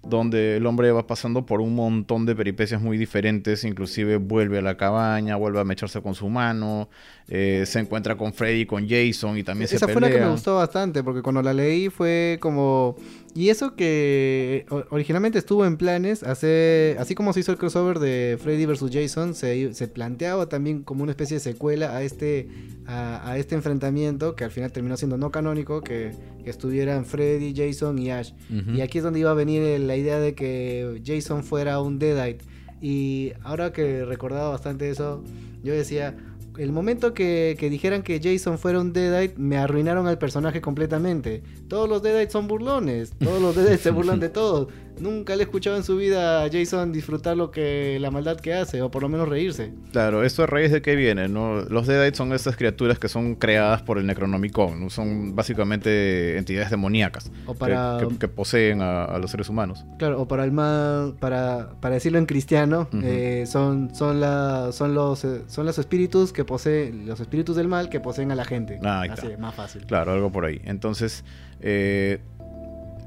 [0.03, 4.61] donde el hombre va pasando por un montón de peripecias muy diferentes, inclusive vuelve a
[4.61, 6.87] la cabaña, vuelve a mecharse con su mano,
[7.27, 10.19] eh, se encuentra con Freddy, con Jason y también Esa se fue la que me
[10.19, 10.31] pelea.
[10.31, 12.95] gustó bastante, porque cuando la leí fue como...
[13.35, 18.37] Y eso que originalmente estuvo en planes, hacer, así como se hizo el crossover de
[18.39, 18.91] Freddy vs.
[18.91, 22.47] Jason, se, se planteaba también como una especie de secuela a este,
[22.85, 26.11] a, a este enfrentamiento, que al final terminó siendo no canónico, que,
[26.43, 28.33] que estuvieran Freddy, Jason y Ash.
[28.75, 32.45] Y aquí es donde iba a venir la idea de que Jason fuera un Deadite.
[32.81, 35.23] Y ahora que recordaba bastante eso,
[35.63, 36.15] yo decía,
[36.57, 41.43] el momento que, que dijeran que Jason fuera un Deadite, me arruinaron al personaje completamente.
[41.67, 44.67] Todos los Deadites son burlones, todos los Deadites se burlan de todos.
[44.99, 48.53] Nunca le he escuchado en su vida a Jason disfrutar lo que la maldad que
[48.53, 49.71] hace, o por lo menos reírse.
[49.91, 51.61] Claro, esto a raíz de qué viene, ¿no?
[51.61, 54.89] Los Deadites son estas criaturas que son creadas por el Necronomicon, ¿no?
[54.89, 59.85] Son básicamente entidades demoníacas O que- para, que, que poseen a, a los seres humanos.
[59.97, 64.93] claro, o para el mal, para, para decirlo en cristiano, eh, son, son, la, son,
[64.93, 68.45] los, eh, son los espíritus que poseen, los espíritus del mal que poseen a la
[68.45, 68.79] gente.
[68.83, 69.37] Ah, ahí Así, está.
[69.39, 69.85] más fácil.
[69.85, 70.61] Claro, algo por ahí.
[70.65, 71.23] Entonces,
[71.61, 72.19] eh,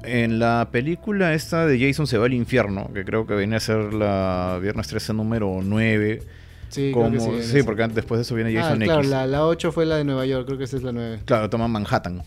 [0.03, 3.59] en la película esta de Jason se va al infierno, que creo que viene a
[3.59, 6.21] ser la Viernes 13 número 9.
[6.69, 7.57] Sí, como, creo que sí.
[7.59, 9.09] sí, porque antes, después de eso viene Ah, Jason claro, X.
[9.09, 11.19] la, la 8 fue la de Nueva York, creo que esa es la 9.
[11.25, 12.23] Claro, toma Manhattan.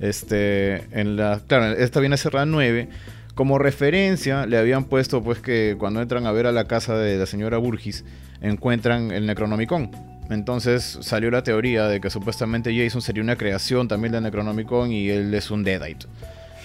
[0.00, 2.88] Este, en la, claro, esta viene a ser la 9.
[3.34, 7.18] Como referencia le habían puesto pues que cuando entran a ver a la casa de
[7.18, 8.04] la señora Burgis
[8.40, 9.90] encuentran el Necronomicon.
[10.30, 15.10] Entonces salió la teoría de que supuestamente Jason sería una creación también del Necronomicon y
[15.10, 16.06] él es un Deadite.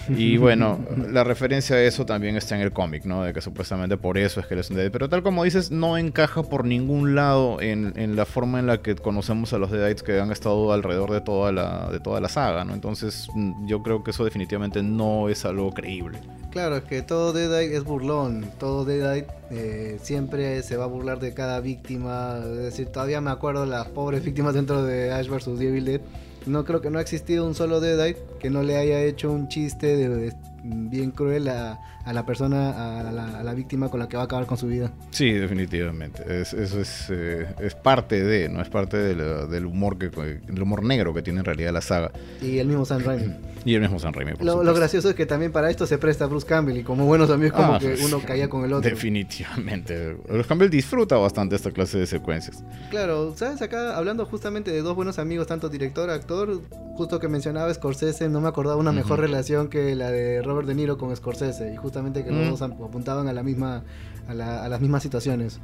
[0.08, 0.80] Y bueno,
[1.12, 3.24] la referencia a eso también está en el cómic, ¿no?
[3.24, 4.92] De que supuestamente por eso es que él es un Deadite.
[4.92, 8.82] Pero tal como dices, no encaja por ningún lado en, en la forma en la
[8.82, 12.30] que conocemos a los Deadites que han estado alrededor de toda la, de toda la
[12.30, 12.74] saga, ¿no?
[12.74, 16.20] Entonces mm, yo creo que eso definitivamente no es algo creíble.
[16.52, 18.50] Claro, es que todo Deadite es burlón.
[18.60, 22.40] Todo Deadite eh, siempre se va a burlar de cada víctima.
[22.44, 25.48] Es decir, todavía me acuerdo las pobres víctimas dentro de Ash vs.
[25.60, 26.02] Evil Dead.
[26.46, 29.48] No creo que no ha existido un solo Deadite que no le haya hecho un
[29.50, 34.00] chiste de, de- bien cruel a, a la persona, a la, a la víctima con
[34.00, 34.92] la que va a acabar con su vida.
[35.12, 36.24] Sí, definitivamente.
[36.42, 38.62] Es- eso es, eh, es parte de, ¿no?
[38.62, 41.82] Es parte de la- del humor que del humor negro que tiene en realidad la
[41.82, 42.12] saga.
[42.42, 43.34] Y el mismo Sam Raimi.
[43.66, 45.98] Y el mismo San Raimi, por Lo, lo gracioso es que también para esto se
[45.98, 48.72] presta Bruce Campbell y como buenos amigos como Ah, que pues, uno caía con el
[48.72, 48.90] otro.
[48.90, 50.18] Definitivamente.
[50.30, 52.64] Los Campbell disfruta bastante esta clase de secuencias.
[52.90, 53.62] Claro, ¿sabes?
[53.62, 56.62] Acá hablando justamente de dos buenos amigos, tanto director, actor,
[56.96, 60.76] justo que mencionaba Scorsese, no me acordaba una mejor relación que la de Robert De
[60.76, 61.74] Niro con Scorsese.
[61.74, 62.50] Y justamente que los Mm.
[62.50, 63.84] dos apuntaban a la misma,
[64.28, 65.60] a, la- a las mismas situaciones.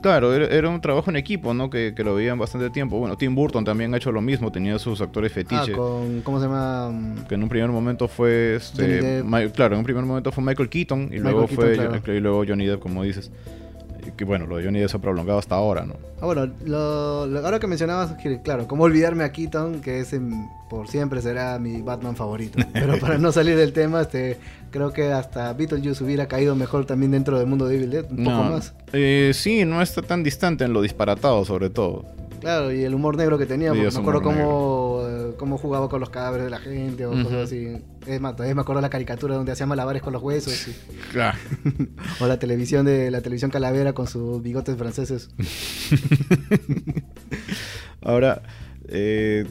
[0.00, 1.70] Claro, era, un trabajo en equipo, ¿no?
[1.70, 2.98] Que, que lo veían bastante tiempo.
[3.00, 5.72] Bueno, Tim Burton también ha hecho lo mismo, tenía sus actores Ah, fetiche.
[5.72, 7.16] con, ¿cómo se llama?
[7.28, 9.24] Que en un primer momento fue, este,
[9.54, 12.14] claro, en un primer momento fue Michael Keaton y Michael luego Keaton, fue claro.
[12.14, 13.32] y luego Johnny Depp, como dices.
[14.16, 15.94] Que bueno, lo de Johnny Depp se ha prolongado hasta ahora, ¿no?
[16.20, 20.18] Ah, bueno, lo- lo- ahora que mencionabas, que, claro, cómo olvidarme a Keaton, que ese
[20.20, 22.58] mm, por siempre será mi Batman favorito.
[22.72, 24.38] Pero para no salir del tema, este,
[24.70, 28.24] creo que hasta Beetlejuice hubiera caído mejor también dentro del mundo de Evil Dead, un
[28.24, 28.74] poco más.
[28.92, 32.04] eh, sí, no está tan distante en lo disparatado, sobre todo.
[32.40, 36.00] Claro, y el humor negro que tenía, porque me acuerdo cómo, eh, cómo jugaba con
[36.00, 37.76] los cadáveres de la gente o cosas así.
[38.06, 40.68] Es más, todavía me acuerdo la caricatura donde hacía malabares con los huesos.
[40.68, 40.74] y-
[41.12, 41.38] Claro.
[42.20, 45.30] o la televisión de la televisión calavera con sus bigotes franceses.
[48.02, 48.42] Ahora,
[48.88, 49.44] eh,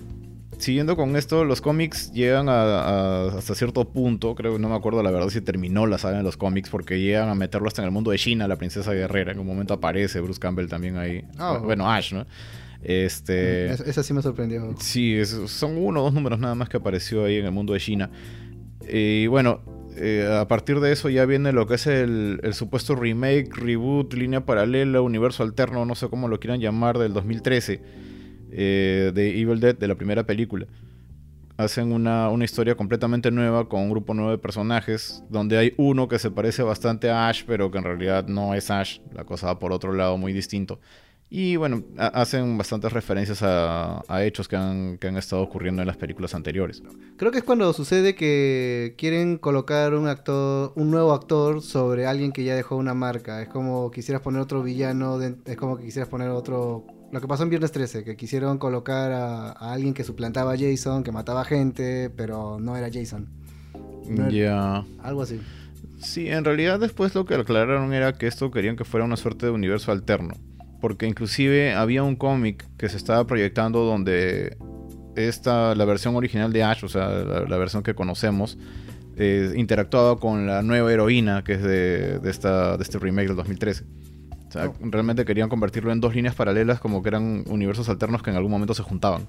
[0.58, 4.76] siguiendo con esto, los cómics llegan a, a- hasta cierto punto, creo que no me
[4.76, 7.82] acuerdo la verdad si terminó la saga de los cómics, porque llegan a meterlo hasta
[7.82, 10.98] en el mundo de China, la princesa guerrera, en un momento aparece Bruce Campbell también
[10.98, 11.24] ahí.
[11.38, 11.60] Ah.
[11.64, 12.26] Bueno, Ash, ¿no?
[12.88, 13.66] Este...
[13.72, 14.74] Es- Esa sí me sorprendió.
[14.80, 17.74] Sí, es- son uno o dos números nada más que apareció ahí en el mundo
[17.74, 18.10] de China.
[18.88, 19.60] Eh, Y bueno,
[19.98, 24.14] eh, a partir de eso ya viene lo que es el, el supuesto remake, reboot,
[24.14, 27.82] línea paralela, universo alterno, no sé cómo lo quieran llamar, del 2013,
[28.52, 30.66] eh, de Evil Dead, de la primera película.
[31.58, 36.08] Hacen una, una historia completamente nueva con un grupo nuevo de personajes, donde hay uno
[36.08, 39.48] que se parece bastante a Ash, pero que en realidad no es Ash, la cosa
[39.48, 40.80] va por otro lado muy distinto.
[41.30, 45.82] Y bueno, ha- hacen bastantes referencias a, a hechos que han, que han estado ocurriendo
[45.82, 46.82] en las películas anteriores.
[47.18, 52.32] Creo que es cuando sucede que quieren colocar un actor, un nuevo actor sobre alguien
[52.32, 53.42] que ya dejó una marca.
[53.42, 56.86] Es como quisieras poner otro villano, de- es como que quisieras poner otro...
[57.12, 60.58] Lo que pasó en Viernes 13, que quisieron colocar a, a alguien que suplantaba a
[60.58, 63.30] Jason, que mataba gente, pero no era Jason.
[64.10, 64.84] No Ya.
[65.04, 65.40] Algo así.
[66.00, 69.46] Sí, en realidad después lo que aclararon era que esto querían que fuera una suerte
[69.46, 70.34] de universo alterno.
[70.80, 74.58] Porque inclusive había un cómic que se estaba proyectando donde
[75.16, 78.58] esta, la versión original de Ash, o sea, la, la versión que conocemos,
[79.18, 83.36] eh, interactuaba con la nueva heroína que es de, de esta, de este remake del
[83.36, 83.84] 2013.
[84.48, 84.76] O sea, Oh.
[84.82, 88.52] realmente querían convertirlo en dos líneas paralelas como que eran universos alternos que en algún
[88.52, 89.28] momento se juntaban.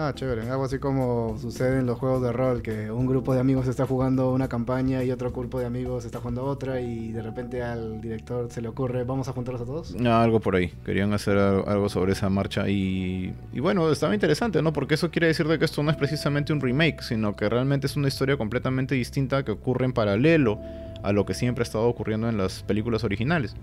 [0.00, 0.48] Ah, chévere.
[0.48, 3.84] Algo así como sucede en los juegos de rol, que un grupo de amigos está
[3.84, 8.00] jugando una campaña y otro grupo de amigos está jugando otra y de repente al
[8.00, 9.96] director se le ocurre, vamos a juntarlos a todos.
[10.06, 10.72] Ah, Algo por ahí.
[10.84, 14.72] Querían hacer algo, algo sobre esa marcha y, y bueno, estaba interesante, ¿no?
[14.72, 17.88] Porque eso quiere decir de que esto no es precisamente un remake, sino que realmente
[17.88, 20.60] es una historia completamente distinta que ocurre en paralelo
[21.02, 23.56] a lo que siempre ha estado ocurriendo en las películas originales.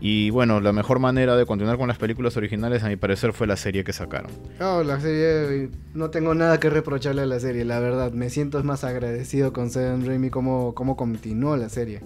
[0.00, 3.46] Y bueno, la mejor manera de continuar con las películas originales, a mi parecer, fue
[3.46, 4.30] la serie que sacaron.
[4.60, 8.12] No, la serie, no tengo nada que reprocharle a la serie, la verdad.
[8.12, 12.00] Me siento más agradecido con Sam Raimi como, como continuó la serie.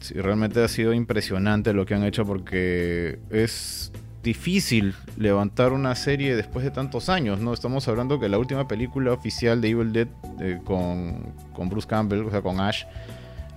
[0.00, 3.92] Sí, realmente ha sido impresionante lo que han hecho porque es
[4.22, 7.54] difícil levantar una serie después de tantos años, ¿no?
[7.54, 10.08] Estamos hablando que la última película oficial de Evil Dead
[10.40, 12.84] eh, con, con Bruce Campbell, o sea, con Ash,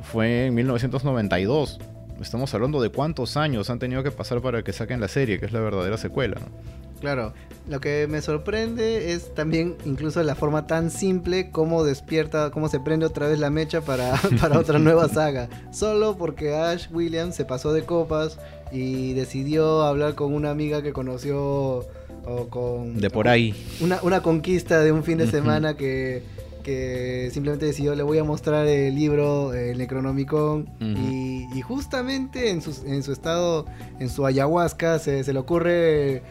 [0.04, 1.80] fue en 1992.
[2.22, 5.46] Estamos hablando de cuántos años han tenido que pasar para que saquen la serie, que
[5.46, 6.80] es la verdadera secuela, ¿no?
[7.00, 7.34] Claro,
[7.70, 12.80] lo que me sorprende es también incluso la forma tan simple como despierta, cómo se
[12.82, 15.50] prende otra vez la mecha para, para otra nueva saga.
[15.72, 18.38] Solo porque Ash Williams se pasó de copas
[18.72, 21.88] y decidió hablar con una amiga que conoció
[22.26, 23.00] o con...
[23.00, 23.56] De por ahí.
[23.80, 26.24] Una, una conquista de un fin de semana que,
[26.64, 32.62] que simplemente decidió, le voy a mostrar el libro, el Necronomicon, y, y justamente en
[32.62, 33.66] su, en su estado,
[34.00, 36.24] en su ayahuasca, se, se le ocurre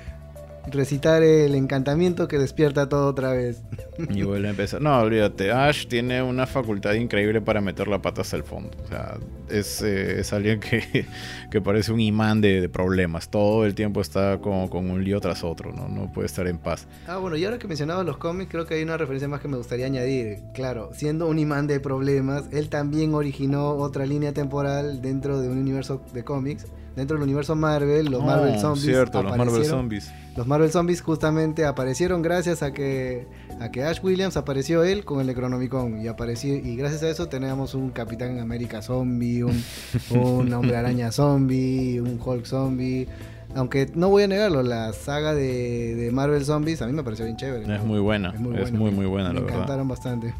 [0.73, 3.63] recitar el encantamiento que despierta todo otra vez.
[4.11, 4.81] Y vuelve a empezar.
[4.81, 5.51] No, olvídate.
[5.51, 8.71] Ash tiene una facultad increíble para meter la pata hasta el fondo.
[8.85, 9.19] O sea,
[9.51, 11.07] es, eh, es alguien que,
[11.51, 13.29] que parece un imán de, de problemas.
[13.29, 15.73] Todo el tiempo está con, con un lío tras otro.
[15.73, 15.89] ¿no?
[15.89, 16.87] no puede estar en paz.
[17.07, 19.49] Ah, bueno, y ahora que mencionaba los cómics, creo que hay una referencia más que
[19.49, 20.39] me gustaría añadir.
[20.55, 25.59] Claro, siendo un imán de problemas, él también originó otra línea temporal dentro de un
[25.59, 26.67] universo de cómics.
[26.99, 28.85] Dentro del universo Marvel, los Marvel Oh, Zombies.
[28.85, 30.11] Cierto, los Marvel Zombies.
[30.37, 33.27] Los Marvel Zombies justamente aparecieron gracias a que,
[33.61, 36.01] a que Ash Williams apareció él con el Necronomicon.
[36.01, 39.63] Y, apareció, y gracias a eso teníamos un Capitán América zombie, un,
[40.11, 43.09] un Hombre Araña zombie, un Hulk zombie.
[43.55, 47.25] Aunque no voy a negarlo, la saga de, de Marvel Zombies a mí me pareció
[47.25, 47.75] bien chévere.
[47.75, 48.31] Es muy buena.
[48.31, 48.79] Es muy Es buena.
[48.79, 49.57] muy, muy buena, me la verdad.
[49.57, 50.35] encantaron bastante.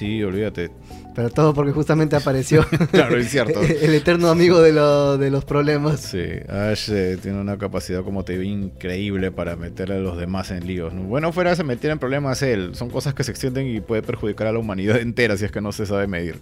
[0.00, 0.70] Sí, olvídate.
[1.14, 2.64] Pero todo porque justamente apareció.
[2.90, 3.60] claro, es cierto.
[3.82, 6.00] el eterno amigo de, de los problemas.
[6.00, 10.52] Sí, Ash eh, tiene una capacidad como te vi increíble para meter a los demás
[10.52, 10.94] en líos.
[10.96, 12.74] Bueno, fuera se metiera en problemas él.
[12.76, 15.60] Son cosas que se extienden y puede perjudicar a la humanidad entera si es que
[15.60, 16.36] no se sabe medir.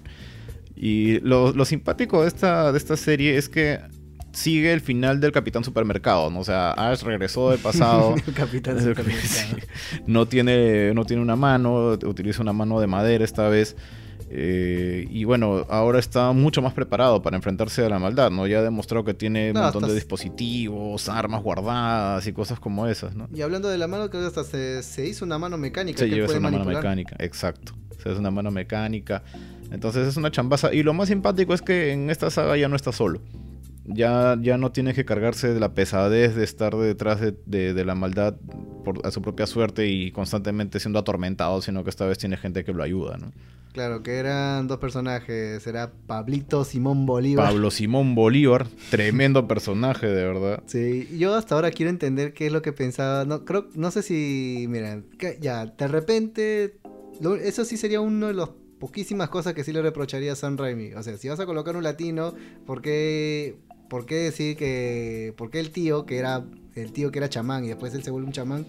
[0.76, 3.80] Y lo, lo simpático de esta, de esta serie es que
[4.32, 6.40] sigue el final del Capitán Supermercado, ¿no?
[6.40, 8.14] O sea, Ash regresó del pasado.
[8.26, 9.56] el Capitán Supermercado.
[10.06, 13.76] no, tiene, no tiene una mano, utiliza una mano de madera esta vez.
[14.30, 18.46] Eh, y bueno, ahora está mucho más preparado para enfrentarse a la maldad, ¿no?
[18.46, 23.14] Ya ha demostrado que tiene un montón de dispositivos, armas guardadas y cosas como esas,
[23.14, 23.28] ¿no?
[23.32, 24.44] Y hablando de la mano, creo que hasta
[24.82, 26.00] se, hizo una mano mecánica.
[26.00, 27.72] Se lleva una mano mecánica, exacto.
[28.02, 29.22] Se hace una mano mecánica.
[29.70, 30.74] Entonces es una chambaza.
[30.74, 33.20] Y lo más simpático es que en esta saga ya no está solo
[33.88, 38.36] ya, ya no tiene que cargarse de la pesadez de estar detrás de, la maldad
[38.84, 42.64] por, a su propia suerte y constantemente siendo atormentado, sino que esta vez tiene gente
[42.64, 43.32] que lo ayuda, ¿no?
[43.72, 47.46] Claro, que eran dos personajes, era Pablito Simón Bolívar.
[47.46, 50.62] Pablo Simón Bolívar, tremendo personaje, de verdad.
[50.68, 54.02] Sí, yo hasta ahora quiero entender qué es lo que pensaba, no creo, no sé
[54.02, 55.02] si, mira,
[55.40, 56.78] ya, de repente,
[57.42, 60.94] eso sí sería uno de los poquísimas cosas que sí le reprocharía a Sam Raimi.
[60.94, 62.34] O sea, si vas a colocar un latino,
[62.66, 63.56] ¿por qué
[63.88, 67.64] ¿por qué decir que, por qué el tío, que era el tío que era chamán
[67.64, 68.66] y después él se vuelve un chamán,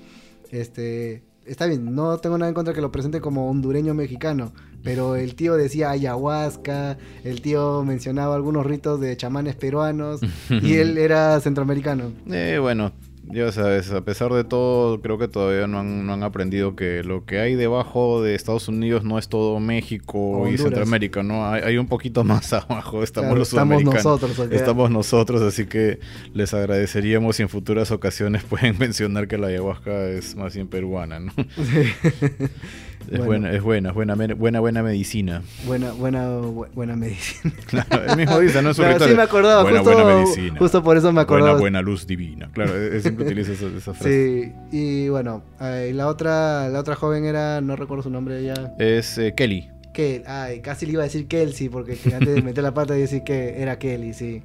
[0.51, 4.51] este, está bien, no tengo nada en contra que lo presente como hondureño mexicano,
[4.83, 10.97] pero el tío decía ayahuasca, el tío mencionaba algunos ritos de chamanes peruanos y él
[10.97, 12.13] era centroamericano.
[12.31, 12.91] Eh, bueno,
[13.31, 17.03] ya sabes, a pesar de todo, creo que todavía no han, no han, aprendido que
[17.03, 21.49] lo que hay debajo de Estados Unidos no es todo México y Centroamérica, ¿no?
[21.49, 24.39] Hay, un poquito más abajo, estamos los Estamos nosotros.
[24.51, 25.99] Estamos nosotros, así que
[26.33, 31.19] les agradeceríamos si en futuras ocasiones pueden mencionar que la ayahuasca es más bien peruana,
[31.19, 31.33] ¿no?
[33.11, 35.41] Es buena, es buena, buena, buena, buena medicina.
[35.65, 36.37] Buena, buena,
[36.73, 37.53] buena medicina.
[37.65, 38.71] Claro, él mismo dice, ¿no?
[38.71, 40.59] Es claro, sí me acordaba, buena, justo, buena medicina.
[40.59, 41.51] Justo por eso me acordaba.
[41.51, 42.49] Buena, buena luz divina.
[42.53, 44.53] Claro, él siempre utiliza esa, frase.
[44.71, 48.73] Sí, y bueno, eh, la otra, la otra joven era, no recuerdo su nombre ya.
[48.77, 49.69] Es eh, Kelly.
[49.93, 53.01] Kelly, ay, casi le iba a decir Kelsey, porque antes de meter la pata y
[53.01, 54.41] decir que era Kelly, sí.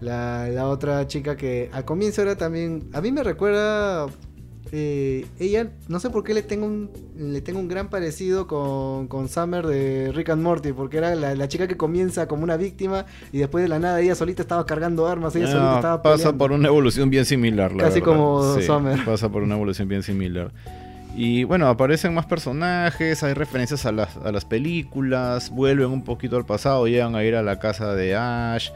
[0.00, 4.06] La, la otra chica que al comienzo era también, a mí me recuerda
[4.72, 9.08] eh, ella, no sé por qué le tengo un, le tengo un gran parecido con,
[9.08, 13.06] con Summer de Rick and Morty, porque era la, chica que comienza como una víctima
[13.32, 16.52] y después de la nada ella solita estaba cargando armas, ella solita estaba Pasa por
[16.52, 19.04] una evolución bien similar, Casi como Summer.
[19.04, 20.52] Pasa por una evolución bien similar.
[21.16, 26.36] Y bueno, aparecen más personajes, hay referencias a las, a las películas, vuelven un poquito
[26.36, 28.70] al pasado, llegan a ir a la casa de Ash.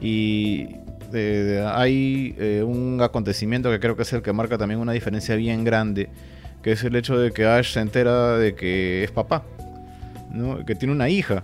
[0.00, 0.76] Y
[1.14, 5.64] hay eh, un acontecimiento que creo que es el que marca también una diferencia bien
[5.64, 6.08] grande,
[6.62, 9.44] que es el hecho de que Ash se entera de que es papá,
[10.66, 11.42] que tiene una hija.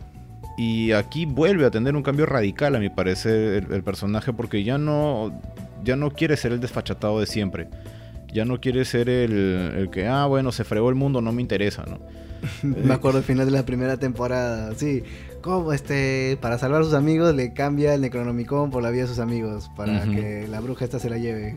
[0.57, 4.77] Y aquí vuelve a tener un cambio radical, a mi parecer, el, personaje, porque ya
[4.77, 5.41] no,
[5.85, 7.69] ya no quiere ser el desfachatado de siempre.
[8.33, 11.43] Ya no quiere ser el, el que, ah, bueno, se fregó el mundo, no me
[11.43, 12.01] interesa, ¿no?
[12.63, 15.03] Me acuerdo al final de la primera temporada, sí
[15.41, 19.09] como este, para salvar a sus amigos, le cambia el Necronomicon por la vida de
[19.09, 21.55] sus amigos, para que la bruja esta se la lleve.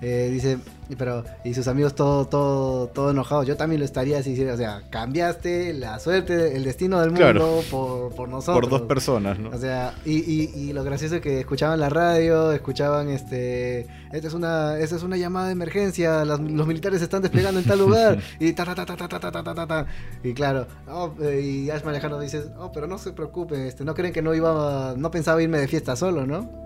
[0.00, 0.58] Eh, dice,
[0.96, 3.46] pero, y sus amigos todo, todo, todo enojados.
[3.46, 8.28] Yo también lo estaría así, o sea, cambiaste la suerte, el destino del mundo por,
[8.28, 8.60] nosotros.
[8.60, 9.50] Por dos personas, ¿no?
[9.50, 14.34] O sea, y, y, lo gracioso es que escuchaban la radio, escuchaban este, esta es
[14.34, 18.18] una, esta es una llamada de emergencia, los, militares se están desplegando en tal lugar,
[18.38, 19.86] y ta ta ta ta ta ta ta ta ta
[20.24, 20.66] Y claro,
[21.42, 24.94] y Ash Alejandro dice, oh, pero no se preocupen, este, no creen que no iba,
[24.96, 26.64] no pensaba irme de fiesta solo, ¿no?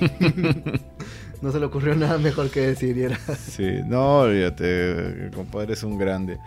[1.40, 2.98] no se le ocurrió nada mejor que decir.
[2.98, 3.16] Era...
[3.36, 6.38] Sí, no, olvídate, compadre es un grande.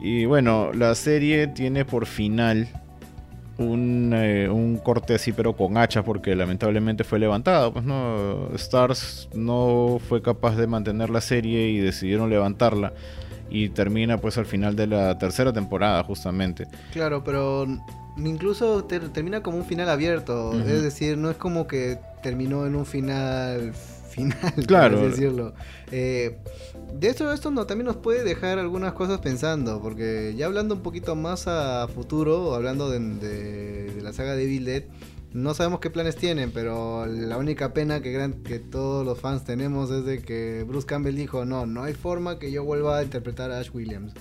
[0.00, 2.66] Y bueno, la serie tiene por final
[3.58, 7.72] un, eh, un, corte así, pero con hacha, porque lamentablemente fue levantada.
[7.72, 12.92] Pues no, Stars no fue capaz de mantener la serie y decidieron levantarla.
[13.52, 16.66] Y termina pues al final de la tercera temporada, justamente.
[16.92, 17.66] Claro, pero
[18.16, 20.52] incluso termina como un final abierto.
[20.58, 23.72] Es decir, no es como que terminó en un final
[24.12, 25.00] final, claro.
[25.00, 25.54] por decirlo.
[25.90, 26.38] Eh,
[26.94, 30.82] de esto, esto no, también nos puede dejar algunas cosas pensando, porque ya hablando un
[30.82, 34.84] poquito más a futuro, hablando de, la saga de Evil Dead,
[35.34, 39.44] No sabemos qué planes tienen, pero la única pena que, gran- que todos los fans
[39.44, 43.02] tenemos es de que Bruce Campbell dijo, no, no hay forma que yo vuelva a
[43.02, 44.12] interpretar a Ash Williams.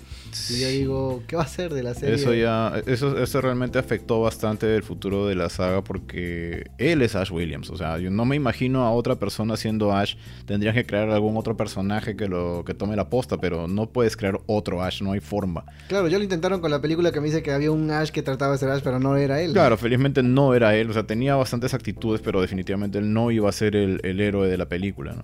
[0.50, 2.16] Y yo digo, ¿qué va a hacer de la serie?
[2.16, 7.16] Eso ya, eso, eso realmente afectó bastante el futuro de la saga porque él es
[7.16, 7.70] Ash Williams.
[7.70, 10.16] O sea, yo no me imagino a otra persona siendo Ash.
[10.46, 14.18] Tendrías que crear algún otro personaje que lo que tome la posta, pero no puedes
[14.18, 15.66] crear otro Ash, no hay forma.
[15.88, 18.22] Claro, ya lo intentaron con la película que me dice que había un Ash que
[18.22, 19.54] trataba de ser Ash, pero no era él.
[19.54, 23.50] Claro, felizmente no era él, o sea, tenía bastantes actitudes, pero definitivamente él no iba
[23.50, 25.24] a ser el, el héroe de la película, ¿no?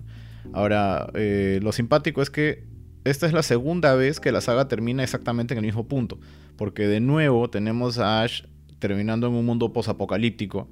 [0.52, 2.64] Ahora, eh, lo simpático es que
[3.10, 6.18] esta es la segunda vez que la saga termina exactamente en el mismo punto,
[6.56, 8.42] porque de nuevo tenemos a Ash
[8.78, 10.68] terminando en un mundo posapocalíptico,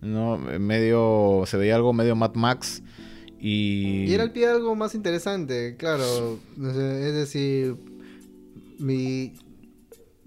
[0.00, 0.38] ¿no?
[0.38, 2.82] Medio, se veía algo medio Mad Max
[3.38, 4.04] y...
[4.04, 6.38] Y era el pie algo más interesante, claro.
[6.58, 7.76] Es decir,
[8.78, 9.34] mi...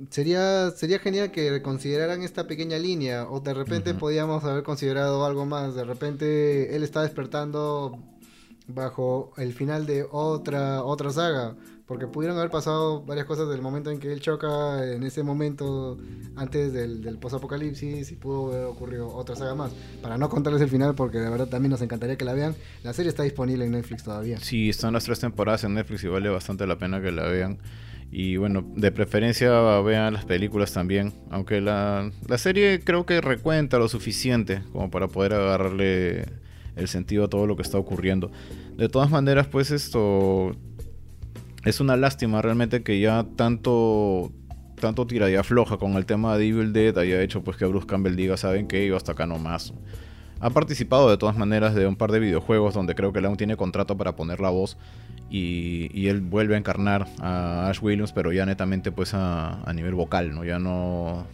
[0.09, 5.45] Sería, sería genial que reconsideraran esta pequeña línea o de repente podíamos haber considerado algo
[5.45, 5.75] más.
[5.75, 7.99] De repente él está despertando
[8.67, 11.55] bajo el final de otra, otra saga.
[11.85, 15.97] Porque pudieron haber pasado varias cosas del momento en que él choca en ese momento
[16.37, 19.73] antes del, del post-apocalipsis y pudo haber ocurrido otra saga más.
[20.01, 22.55] Para no contarles el final, porque de verdad también nos encantaría que la vean.
[22.83, 24.37] La serie está disponible en Netflix todavía.
[24.39, 27.59] Sí, están las tres temporadas en Netflix y vale bastante la pena que la vean.
[28.09, 29.51] Y bueno, de preferencia
[29.81, 31.13] vean las películas también.
[31.31, 36.42] Aunque la, la serie creo que recuenta lo suficiente como para poder agarrarle
[36.75, 38.31] el sentido a todo lo que está ocurriendo.
[38.77, 40.55] De todas maneras, pues esto
[41.63, 44.31] es una lástima realmente que ya tanto
[44.79, 47.87] tanto tira y afloja con el tema de Evil Dead haya hecho pues que Bruce
[47.87, 49.73] Campbell diga, saben que yo hasta acá nomás.
[50.41, 53.55] Ha participado de todas maneras de un par de videojuegos donde creo que él tiene
[53.55, 54.77] contrato para poner la voz
[55.29, 59.71] y, y él vuelve a encarnar a Ash Williams, pero ya netamente pues a, a
[59.71, 60.43] nivel vocal, ¿no?
[60.43, 61.25] Ya no,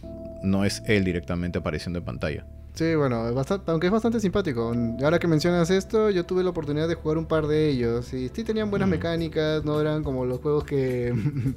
[0.44, 2.46] no es él directamente apareciendo en pantalla.
[2.74, 4.72] Sí, bueno, bastante, aunque es bastante simpático.
[5.02, 8.12] Ahora que mencionas esto, yo tuve la oportunidad de jugar un par de ellos.
[8.14, 8.92] Y sí tenían buenas Mm.
[8.92, 11.12] mecánicas, no eran como los juegos que...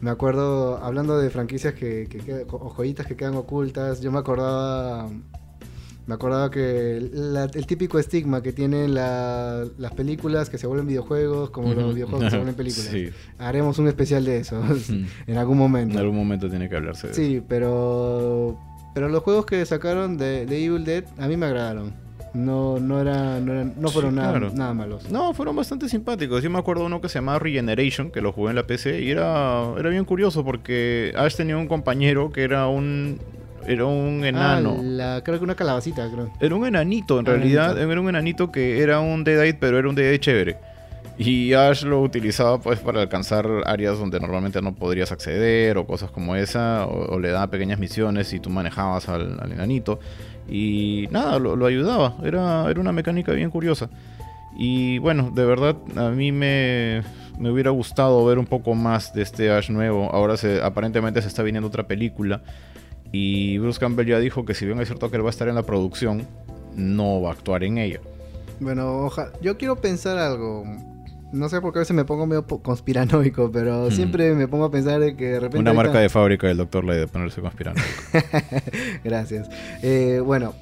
[0.00, 4.18] me acuerdo, hablando de franquicias que, que quedan- o joyitas que quedan ocultas, yo me
[4.18, 5.08] acordaba...
[6.06, 10.86] Me acordaba que la- el típico estigma que tienen la- las películas que se vuelven
[10.86, 12.88] videojuegos, como los videojuegos que se vuelven películas.
[12.90, 13.10] Sí.
[13.38, 14.60] Haremos un especial de eso
[15.26, 15.94] en algún momento.
[15.94, 17.22] En algún momento tiene que hablarse de eso.
[17.22, 18.58] Sí, pero
[18.98, 21.92] pero los juegos que sacaron de, de Evil Dead a mí me agradaron.
[22.34, 24.50] No no era, no, fueron Sí, nada, claro.
[24.56, 25.08] nada malos.
[25.08, 26.42] No, fueron bastante simpáticos.
[26.42, 29.10] Yo me acuerdo uno que se llamaba Regeneration, que lo jugué en la PC, y
[29.10, 33.20] era, era bien curioso porque Ash tenía un compañero que era un,
[33.68, 34.76] era un enano.
[34.78, 36.32] Ah, la- creo que una calabacita, creo.
[36.40, 37.64] Era un enanito, en Ah, realidad.
[37.78, 37.92] enanito.
[37.92, 40.56] Era un enanito que era un Deadite, pero era un Deadite chévere.
[41.18, 46.12] Y Ash lo utilizaba pues para alcanzar áreas donde normalmente no podrías acceder o cosas
[46.12, 49.98] como esa, o, le daba pequeñas misiones y tú manejabas al, al enanito.
[50.48, 52.16] Y nada, lo, ayudaba.
[52.24, 53.90] Era, era una mecánica bien curiosa.
[54.56, 57.02] Y bueno, de verdad a mí me,
[57.38, 60.10] me hubiera gustado ver un poco más de este Ash nuevo.
[60.12, 62.42] Ahora se, aparentemente se está viniendo otra película.
[63.10, 65.48] Y Bruce Campbell ya dijo que si bien es cierto que él va a estar
[65.48, 66.26] en la producción,
[66.76, 68.00] no va a actuar en ella.
[68.60, 70.64] Bueno, oja, yo quiero pensar algo.
[71.32, 73.90] No sé por qué a veces me pongo medio conspiranoico, pero Hmm.
[73.92, 75.58] siempre me pongo a pensar de que de repente...
[75.58, 76.84] Una ahorita- marca de fábrica del Dr.
[76.84, 77.80] Ley de ponerse conspirando.
[79.04, 79.48] Gracias.
[79.82, 80.54] Eh, bueno,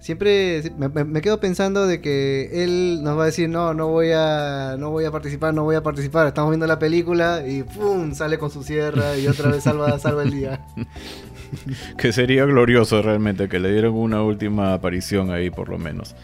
[0.00, 3.88] siempre me, me- me quedo pensando de que él nos va a decir, no, no
[3.88, 6.26] voy a, no voy a participar, no voy a participar.
[6.26, 8.12] Estamos viendo la película y ¡pum!
[8.14, 10.60] sale con su sierra y otra vez salva, salva el día.
[11.98, 16.14] que sería glorioso realmente que le dieran una última aparición ahí por lo menos.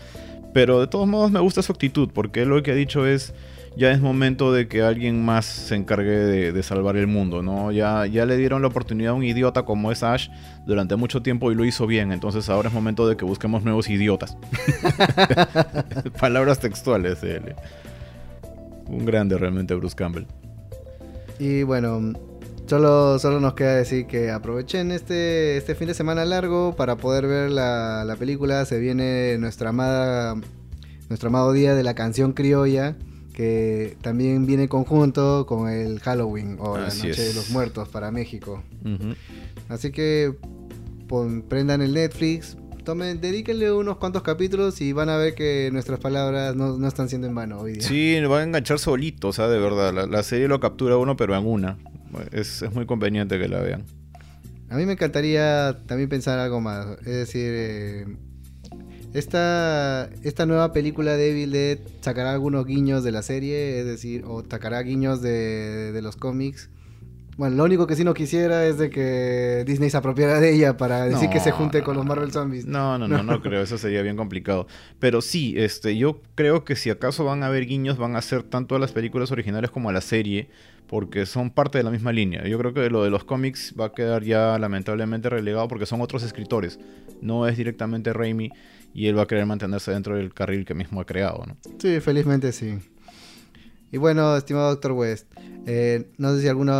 [0.53, 3.33] Pero de todos modos me gusta su actitud porque él lo que ha dicho es
[3.77, 7.73] ya es momento de que alguien más se encargue de, de salvar el mundo, ¿no?
[7.73, 10.29] Ya, ya le dieron la oportunidad a un idiota como es Ash
[10.66, 13.89] durante mucho tiempo y lo hizo bien, entonces ahora es momento de que busquemos nuevos
[13.89, 14.37] idiotas.
[16.21, 17.55] Palabras textuales de él.
[18.87, 20.27] Un grande realmente Bruce Campbell.
[21.39, 22.12] Y bueno,
[22.66, 27.27] solo, solo nos queda decir que aprovechen este, este fin de semana largo para poder
[27.27, 28.64] ver la, la película.
[28.64, 30.35] Se viene nuestra amada,
[31.09, 32.97] nuestro amado día de la canción criolla,
[33.41, 38.62] que también viene conjunto con el Halloween o la Noche de los Muertos para México.
[39.70, 40.34] Así que
[41.09, 46.01] pon- prendan el Netflix, tomen, dedíquenle unos cuantos capítulos y van a ver que nuestras
[46.01, 47.82] palabras no, no están siendo en vano hoy día.
[47.88, 49.95] Sí, va a enganchar solito, o sea, de verdad.
[49.95, 51.78] La, la serie lo captura uno, pero en una.
[52.32, 53.86] Es, es muy conveniente que la vean.
[54.68, 56.86] A mí me encantaría también pensar algo más.
[57.01, 58.07] Es decir, eh,
[59.15, 64.25] esta, esta nueva película de Evil Dead sacará algunos guiños de la serie, es decir,
[64.27, 66.71] o sacará guiños de, de los cómics.
[67.41, 70.77] Bueno, lo único que sí no quisiera es de que Disney se apropiara de ella
[70.77, 72.67] para decir que se junte con los Marvel Zombies.
[72.67, 74.67] No, no, no, no, creo, eso sería bien complicado.
[74.99, 78.43] Pero sí, este, yo creo que si acaso van a haber guiños, van a ser
[78.43, 80.51] tanto a las películas originales como a la serie,
[80.87, 82.47] porque son parte de la misma línea.
[82.47, 86.03] Yo creo que lo de los cómics va a quedar ya lamentablemente relegado porque son
[86.03, 86.79] otros escritores,
[87.23, 88.51] no es directamente Raimi
[88.95, 91.57] y él va a querer mantenerse dentro del carril que mismo ha creado, ¿no?
[91.78, 92.78] Sí, felizmente sí.
[93.93, 95.26] Y bueno, estimado Doctor West,
[95.66, 96.72] eh, no sé si alguno,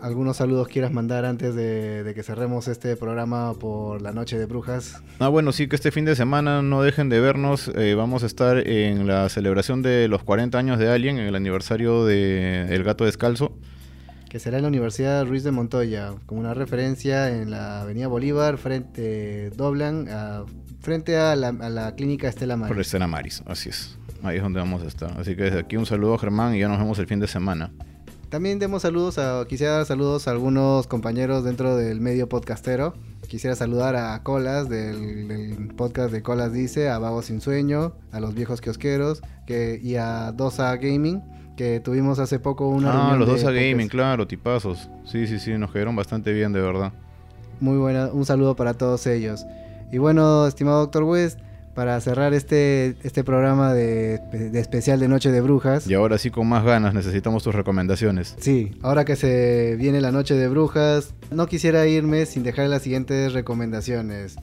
[0.00, 5.02] algunos saludos quieras mandar antes de, que cerremos este programa por la Noche de Brujas.
[5.18, 7.68] Ah, bueno, sí, que este fin de semana no dejen de vernos.
[7.74, 11.34] Eh, vamos a estar en la celebración de los 40 años de Alien, en el
[11.34, 13.58] aniversario de El Gato Descalzo.
[14.28, 18.56] Que será en la Universidad Ruiz de Montoya, como una referencia en la Avenida Bolívar,
[18.56, 20.08] frente Doblan,
[20.82, 22.74] frente a la, a la clínica Estela Maris.
[22.74, 23.98] Por Estela Maris, así es.
[24.22, 25.18] Ahí es donde vamos a estar.
[25.18, 27.26] Así que desde aquí un saludo a Germán y ya nos vemos el fin de
[27.26, 27.72] semana.
[28.28, 32.94] También demos saludos a, quisiera dar saludos a algunos compañeros dentro del medio podcastero.
[33.28, 38.34] Quisiera saludar a Colas del, podcast de Colas Dice, a Vago Sin Sueño, a los
[38.34, 41.22] viejos kiosqueros que, y a Dosa Gaming,
[41.58, 44.88] que tuvimos hace poco una Ah, los Dosa Gaming, claro, tipazos.
[45.04, 46.92] Sí, sí, sí, nos quedaron bastante bien, de verdad.
[47.60, 49.44] Muy buena, un saludo para todos ellos.
[49.92, 51.38] Y bueno, estimado Doctor West,
[51.74, 54.20] para cerrar este, este programa de,
[54.54, 55.86] especial de Noche de Brujas.
[55.86, 58.34] Y ahora sí con más ganas necesitamos tus recomendaciones.
[58.40, 62.82] Sí, ahora que se viene la Noche de Brujas, no quisiera irme sin dejar las
[62.82, 64.36] siguientes recomendaciones.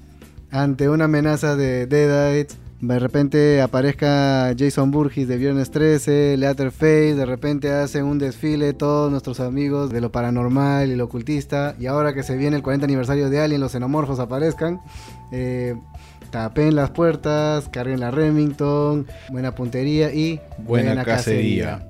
[0.52, 7.26] Ante una amenaza de Deadites, de repente aparezca Jason Burgess de Viernes 13, Leatherface, de
[7.26, 12.14] repente hacen un desfile todos nuestros amigos de lo paranormal y lo ocultista, y ahora
[12.14, 14.82] que se viene el 40 aniversario de Alien, los xenomorfos aparezcan.
[15.32, 15.76] Eh,
[16.32, 21.90] tapen las puertas, carguen la Remington, buena puntería y buena, cacería.